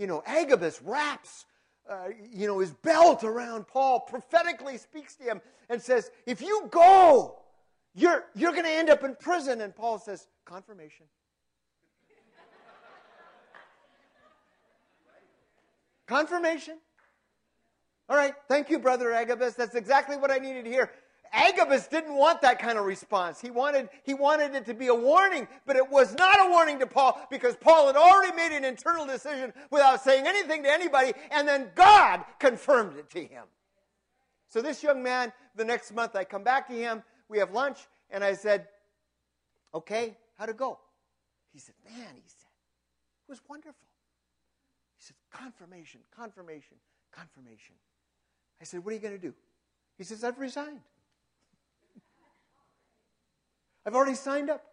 You 0.02 0.08
know, 0.08 0.24
Agabus 0.26 0.82
wraps 0.82 1.46
uh, 1.90 2.10
you 2.32 2.46
know, 2.48 2.60
his 2.60 2.72
belt 2.72 3.24
around 3.24 3.68
Paul, 3.68 4.02
prophetically 4.02 4.78
speaks 4.78 5.16
to 5.16 5.24
him 5.24 5.42
and 5.70 5.82
says, 5.82 6.12
If 6.26 6.42
you 6.42 6.68
go, 6.72 7.40
you're, 7.94 8.24
you're 8.34 8.52
going 8.52 8.64
to 8.64 8.72
end 8.72 8.90
up 8.90 9.04
in 9.04 9.16
prison. 9.16 9.62
And 9.62 9.76
Paul 9.76 10.00
says, 10.00 10.28
Confirmation. 10.46 11.06
Confirmation. 16.08 16.78
All 18.08 18.16
right, 18.16 18.34
thank 18.48 18.70
you, 18.70 18.80
Brother 18.80 19.14
Agabus. 19.14 19.56
That's 19.56 19.76
exactly 19.76 20.16
what 20.18 20.32
I 20.32 20.38
needed 20.38 20.66
to 20.66 20.72
hear. 20.72 20.92
Agabus 21.34 21.88
didn't 21.88 22.16
want 22.16 22.42
that 22.42 22.60
kind 22.60 22.78
of 22.78 22.86
response. 22.86 23.40
He 23.40 23.50
wanted, 23.50 23.90
he 24.04 24.14
wanted 24.14 24.54
it 24.54 24.66
to 24.66 24.74
be 24.74 24.88
a 24.88 24.96
warning, 24.96 25.48
but 25.66 25.78
it 25.78 25.90
was 25.90 26.14
not 26.16 26.46
a 26.46 26.50
warning 26.50 26.80
to 26.80 26.88
Paul 26.88 27.26
because 27.30 27.56
Paul 27.56 27.88
had 27.88 27.96
already 27.96 28.36
made 28.36 28.52
an 28.52 28.66
internal 28.66 29.06
decision 29.06 29.54
without 29.70 30.04
saying 30.04 30.28
anything 30.28 30.64
to 30.64 30.70
anybody, 30.70 31.14
and 31.32 31.48
then 31.48 31.70
God 31.74 32.26
confirmed 32.40 32.98
it 32.98 33.10
to 33.12 33.24
him. 33.24 33.46
So 34.50 34.62
this 34.62 34.84
young 34.84 35.02
man, 35.02 35.32
the 35.56 35.64
next 35.64 35.94
month, 35.94 36.16
I 36.16 36.26
come 36.26 36.44
back 36.44 36.68
to 36.68 36.74
him, 36.74 37.02
we 37.30 37.38
have 37.40 37.52
lunch, 37.52 37.80
and 38.10 38.24
I 38.24 38.34
said, 38.34 38.68
Okay, 39.74 40.18
how'd 40.38 40.50
it 40.50 40.58
go? 40.58 40.80
He 41.54 41.60
said, 41.60 41.76
Man, 41.86 42.10
he 42.16 42.24
said, 42.28 42.50
it 43.28 43.32
was 43.32 43.42
wonderful. 43.48 43.88
He 44.98 45.06
said, 45.06 45.16
Confirmation, 45.32 46.02
confirmation, 46.14 46.76
confirmation. 47.14 47.76
I 48.60 48.66
said, 48.66 48.84
What 48.84 48.92
are 48.92 48.96
you 48.96 49.02
going 49.02 49.16
to 49.16 49.28
do? 49.28 49.34
He 49.98 50.04
says, 50.04 50.26
I've 50.26 50.40
resigned. 50.40 50.82
I've 53.86 53.96
already 53.96 54.16
signed 54.16 54.50
up. 54.50 54.64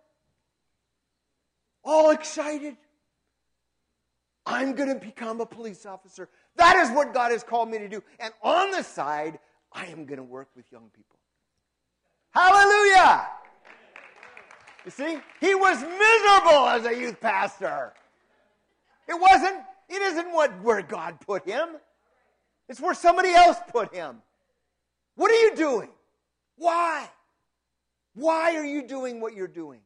All 1.84 2.10
excited. 2.10 2.76
I'm 4.44 4.74
going 4.74 4.88
to 4.88 4.94
become 4.94 5.40
a 5.40 5.46
police 5.46 5.84
officer. 5.86 6.28
That 6.56 6.76
is 6.76 6.90
what 6.90 7.12
God 7.12 7.32
has 7.32 7.42
called 7.42 7.70
me 7.70 7.78
to 7.78 7.88
do. 7.88 8.02
And 8.18 8.32
on 8.42 8.70
the 8.70 8.82
side, 8.82 9.38
I 9.72 9.86
am 9.86 10.06
going 10.06 10.16
to 10.16 10.24
work 10.24 10.48
with 10.56 10.64
young 10.72 10.90
people. 10.94 11.18
Hallelujah! 12.30 13.26
You 14.84 14.90
see, 14.90 15.18
he 15.40 15.54
was 15.54 15.80
miserable 15.82 16.66
as 16.68 16.86
a 16.86 16.98
youth 16.98 17.20
pastor. 17.20 17.92
It 19.06 19.20
wasn't, 19.20 19.56
it 19.88 20.00
isn't 20.00 20.32
what, 20.32 20.62
where 20.62 20.82
God 20.82 21.20
put 21.20 21.46
him, 21.46 21.68
it's 22.68 22.80
where 22.80 22.94
somebody 22.94 23.32
else 23.32 23.58
put 23.70 23.94
him. 23.94 24.22
What 25.14 25.30
are 25.30 25.40
you 25.40 25.56
doing? 25.56 25.88
Why? 26.56 27.08
Why 28.18 28.56
are 28.56 28.64
you 28.64 28.82
doing 28.82 29.20
what 29.20 29.34
you're 29.34 29.46
doing? 29.46 29.78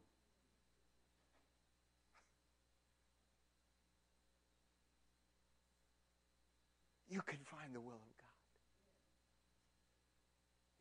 You 7.11 7.21
can 7.21 7.41
find 7.45 7.75
the 7.75 7.81
will 7.81 7.93
of 7.93 8.17
God. 8.17 8.25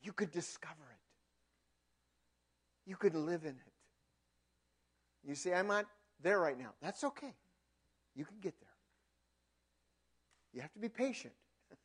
You 0.01 0.13
could 0.13 0.31
discover 0.31 0.75
it. 0.75 1.01
You 2.89 2.95
could 2.95 3.15
live 3.15 3.43
in 3.43 3.49
it. 3.49 3.73
You 5.27 5.35
say, 5.35 5.53
I'm 5.53 5.67
not 5.67 5.87
there 6.23 6.39
right 6.39 6.57
now. 6.57 6.71
That's 6.81 7.03
okay. 7.03 7.33
You 8.15 8.23
can 8.23 8.37
get 8.39 8.57
there. 8.61 8.69
You 10.53 10.61
have 10.61 10.71
to 10.71 10.79
be 10.79 10.87
patient. 10.87 11.33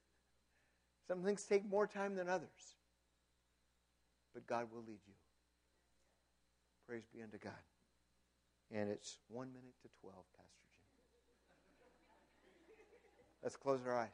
Some 1.09 1.25
things 1.25 1.43
take 1.43 1.69
more 1.69 1.89
time 1.89 2.15
than 2.15 2.29
others. 2.29 2.77
But 4.33 4.47
God 4.47 4.69
will 4.73 4.85
lead 4.87 5.01
you. 5.09 5.15
Praise 6.87 7.05
be 7.13 7.23
unto 7.23 7.39
God. 7.39 7.53
And 8.73 8.91
it's 8.91 9.19
one 9.29 9.49
minute 9.49 9.75
to 9.83 9.89
12, 10.01 10.15
Pastor 10.37 10.51
Jim. 10.73 10.83
Let's 13.43 13.57
close 13.57 13.81
our 13.87 13.99
eyes. 13.99 14.09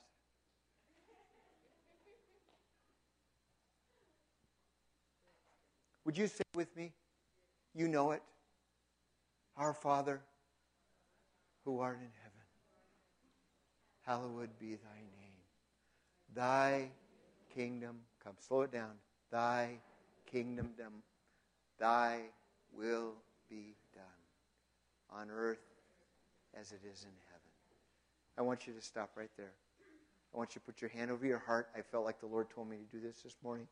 Would 6.04 6.16
you 6.18 6.26
say 6.26 6.42
with 6.54 6.74
me? 6.76 6.92
You 7.74 7.88
know 7.88 8.12
it. 8.12 8.22
Our 9.56 9.74
Father, 9.74 10.20
who 11.64 11.80
art 11.80 11.98
in 11.98 12.08
heaven, 12.22 12.32
hallowed 14.02 14.50
be 14.58 14.74
thy 14.76 15.00
name. 15.20 15.32
Thy 16.34 16.90
kingdom 17.54 18.00
come. 18.24 18.34
Slow 18.38 18.62
it 18.62 18.72
down. 18.72 18.92
Thy 19.30 19.78
kingdom 20.26 20.70
come. 20.78 21.02
Thy 21.78 22.20
will 22.76 23.12
be 23.48 23.74
done 23.94 24.04
on 25.10 25.30
earth 25.30 25.62
as 26.58 26.72
it 26.72 26.80
is 26.84 27.02
in 27.02 27.14
heaven. 27.28 27.50
I 28.38 28.42
want 28.42 28.66
you 28.66 28.72
to 28.72 28.80
stop 28.80 29.10
right 29.16 29.30
there. 29.36 29.52
I 30.34 30.38
want 30.38 30.54
you 30.54 30.60
to 30.60 30.64
put 30.64 30.80
your 30.80 30.90
hand 30.90 31.10
over 31.10 31.26
your 31.26 31.38
heart. 31.38 31.68
I 31.76 31.82
felt 31.82 32.04
like 32.04 32.20
the 32.20 32.26
Lord 32.26 32.48
told 32.50 32.68
me 32.68 32.76
to 32.78 32.96
do 32.96 33.06
this 33.06 33.20
this 33.22 33.36
morning. 33.42 33.66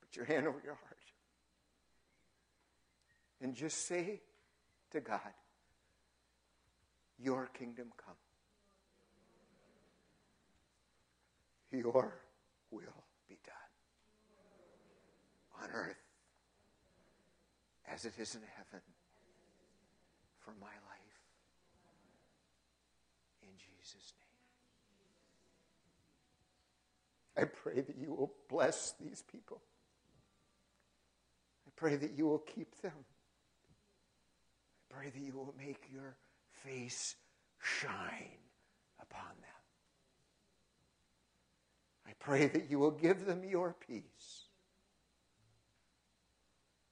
Put 0.00 0.16
your 0.16 0.26
hand 0.26 0.46
over 0.46 0.60
your 0.62 0.74
heart. 0.74 0.98
And 3.40 3.54
just 3.54 3.86
say 3.86 4.20
to 4.90 5.00
God, 5.00 5.20
Your 7.18 7.46
kingdom 7.46 7.92
come. 7.96 8.14
Your 11.72 12.12
will 12.70 13.01
on 15.62 15.70
earth 15.74 15.96
as 17.92 18.04
it 18.04 18.14
is 18.18 18.34
in 18.34 18.42
heaven 18.56 18.80
for 20.38 20.52
my 20.60 20.66
life. 20.66 21.20
In 23.42 23.50
Jesus' 23.56 24.12
name. 27.36 27.44
I 27.44 27.48
pray 27.48 27.80
that 27.80 27.96
you 27.96 28.10
will 28.10 28.32
bless 28.48 28.94
these 29.00 29.22
people. 29.30 29.60
I 31.66 31.70
pray 31.76 31.96
that 31.96 32.12
you 32.16 32.26
will 32.26 32.38
keep 32.38 32.80
them. 32.80 32.92
I 34.90 34.94
pray 34.94 35.10
that 35.10 35.20
you 35.20 35.32
will 35.32 35.54
make 35.58 35.88
your 35.92 36.16
face 36.64 37.16
shine 37.60 38.38
upon 39.00 39.28
them. 39.40 39.62
I 42.06 42.12
pray 42.18 42.46
that 42.46 42.70
you 42.70 42.78
will 42.78 42.90
give 42.90 43.24
them 43.26 43.42
your 43.44 43.74
peace. 43.86 44.41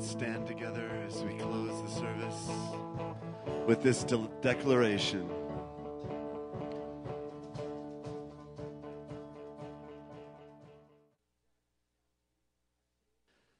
Let's 0.00 0.12
stand 0.12 0.46
together 0.46 0.88
as 1.06 1.22
we 1.24 1.34
close 1.34 1.82
the 1.82 2.00
service 2.00 2.48
with 3.66 3.82
this 3.82 4.02
de- 4.02 4.30
declaration. 4.40 5.28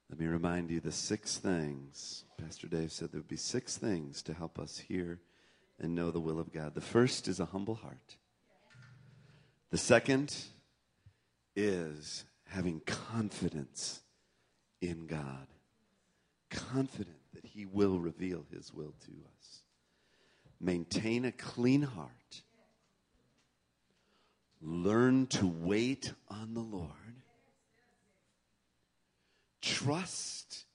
Let 0.09 0.19
me 0.19 0.25
remind 0.25 0.71
you 0.71 0.81
the 0.81 0.91
six 0.91 1.37
things. 1.37 2.25
Pastor 2.39 2.69
Dave 2.69 2.91
said 2.91 3.13
there 3.13 3.21
would 3.21 3.29
be 3.29 3.37
six 3.37 3.77
things 3.77 4.23
to 4.23 4.33
help 4.33 4.59
us 4.59 4.79
hear 4.79 5.21
and 5.79 5.95
know 5.95 6.11
the 6.11 6.21
will 6.21 6.41
of 6.41 6.55
God. 6.55 6.75
The 6.75 6.81
first 6.81 7.29
is 7.29 7.39
a 7.39 7.45
humble 7.45 7.75
heart. 7.75 8.17
The 9.71 9.77
second 9.77 10.35
is 11.55 12.25
having 12.47 12.81
confidence 12.87 14.01
in 14.81 15.07
God, 15.07 15.47
confident 16.51 17.17
that 17.35 17.45
He 17.45 17.65
will 17.65 17.99
reveal 17.99 18.45
His 18.51 18.73
will 18.73 18.95
to 19.07 19.13
us. 19.39 19.63
Maintain 20.61 21.25
a 21.25 21.33
clean 21.33 21.83
heart. 21.83 22.43
Learn 24.61 25.27
to 25.29 25.47
wait 25.47 26.13
on 26.29 26.53
the 26.53 26.61
Lord. 26.61 26.91
Trust 29.63 30.67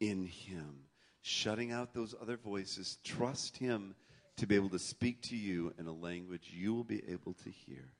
in 0.00 0.24
Him, 0.24 0.84
shutting 1.20 1.72
out 1.72 1.92
those 1.92 2.14
other 2.20 2.36
voices. 2.36 2.98
Trust 3.04 3.58
Him 3.58 3.94
to 4.36 4.46
be 4.46 4.54
able 4.54 4.70
to 4.70 4.78
speak 4.78 5.20
to 5.22 5.36
you 5.36 5.74
in 5.78 5.86
a 5.86 5.92
language 5.92 6.52
you 6.54 6.74
will 6.74 6.84
be 6.84 7.02
able 7.08 7.34
to 7.34 7.50
hear. 7.50 7.90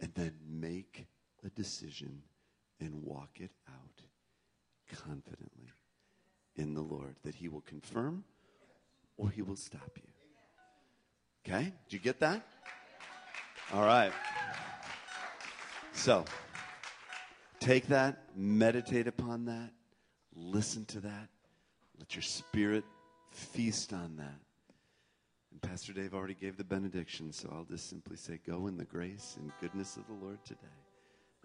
And 0.00 0.12
then 0.14 0.34
make 0.48 1.06
a 1.44 1.50
decision 1.50 2.22
and 2.80 3.02
walk 3.02 3.38
it 3.40 3.50
out 3.68 4.02
confidently 5.04 5.70
in 6.60 6.74
the 6.74 6.82
Lord 6.82 7.16
that 7.24 7.34
He 7.34 7.48
will 7.48 7.62
confirm 7.62 8.24
or 9.16 9.30
He 9.30 9.42
will 9.42 9.56
stop 9.56 9.90
you. 9.96 10.02
Okay? 11.44 11.72
Did 11.88 11.92
you 11.92 11.98
get 11.98 12.20
that? 12.20 12.46
All 13.72 13.82
right. 13.82 14.12
So, 15.92 16.24
take 17.58 17.86
that, 17.88 18.24
meditate 18.36 19.06
upon 19.06 19.46
that, 19.46 19.70
listen 20.34 20.84
to 20.86 21.00
that, 21.00 21.28
let 21.98 22.14
your 22.14 22.22
spirit 22.22 22.84
feast 23.32 23.92
on 23.92 24.16
that. 24.16 24.38
And 25.52 25.62
Pastor 25.62 25.92
Dave 25.92 26.14
already 26.14 26.34
gave 26.34 26.56
the 26.56 26.64
benediction, 26.64 27.32
so 27.32 27.50
I'll 27.52 27.64
just 27.64 27.88
simply 27.88 28.16
say, 28.16 28.38
Go 28.46 28.66
in 28.66 28.76
the 28.76 28.84
grace 28.84 29.36
and 29.38 29.50
goodness 29.60 29.96
of 29.96 30.06
the 30.06 30.24
Lord 30.24 30.38
today 30.44 30.60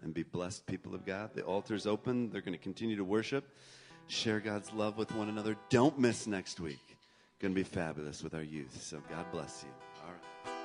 and 0.02 0.14
be 0.14 0.22
blessed, 0.22 0.66
people 0.66 0.94
of 0.94 1.04
God. 1.04 1.30
The 1.34 1.42
altar's 1.42 1.86
open. 1.86 2.30
They're 2.30 2.40
going 2.40 2.52
to 2.52 2.62
continue 2.62 2.96
to 2.96 3.04
worship, 3.04 3.48
share 4.08 4.40
God's 4.40 4.72
love 4.72 4.96
with 4.96 5.12
one 5.12 5.28
another. 5.28 5.56
Don't 5.68 5.98
miss 5.98 6.26
next 6.26 6.60
week. 6.60 6.80
Going 7.40 7.54
to 7.54 7.58
be 7.58 7.64
fabulous 7.64 8.22
with 8.22 8.34
our 8.34 8.42
youth. 8.42 8.82
So 8.82 9.02
God 9.10 9.26
bless 9.30 9.64
you. 9.64 9.70
All 10.04 10.12
right. 10.12 10.55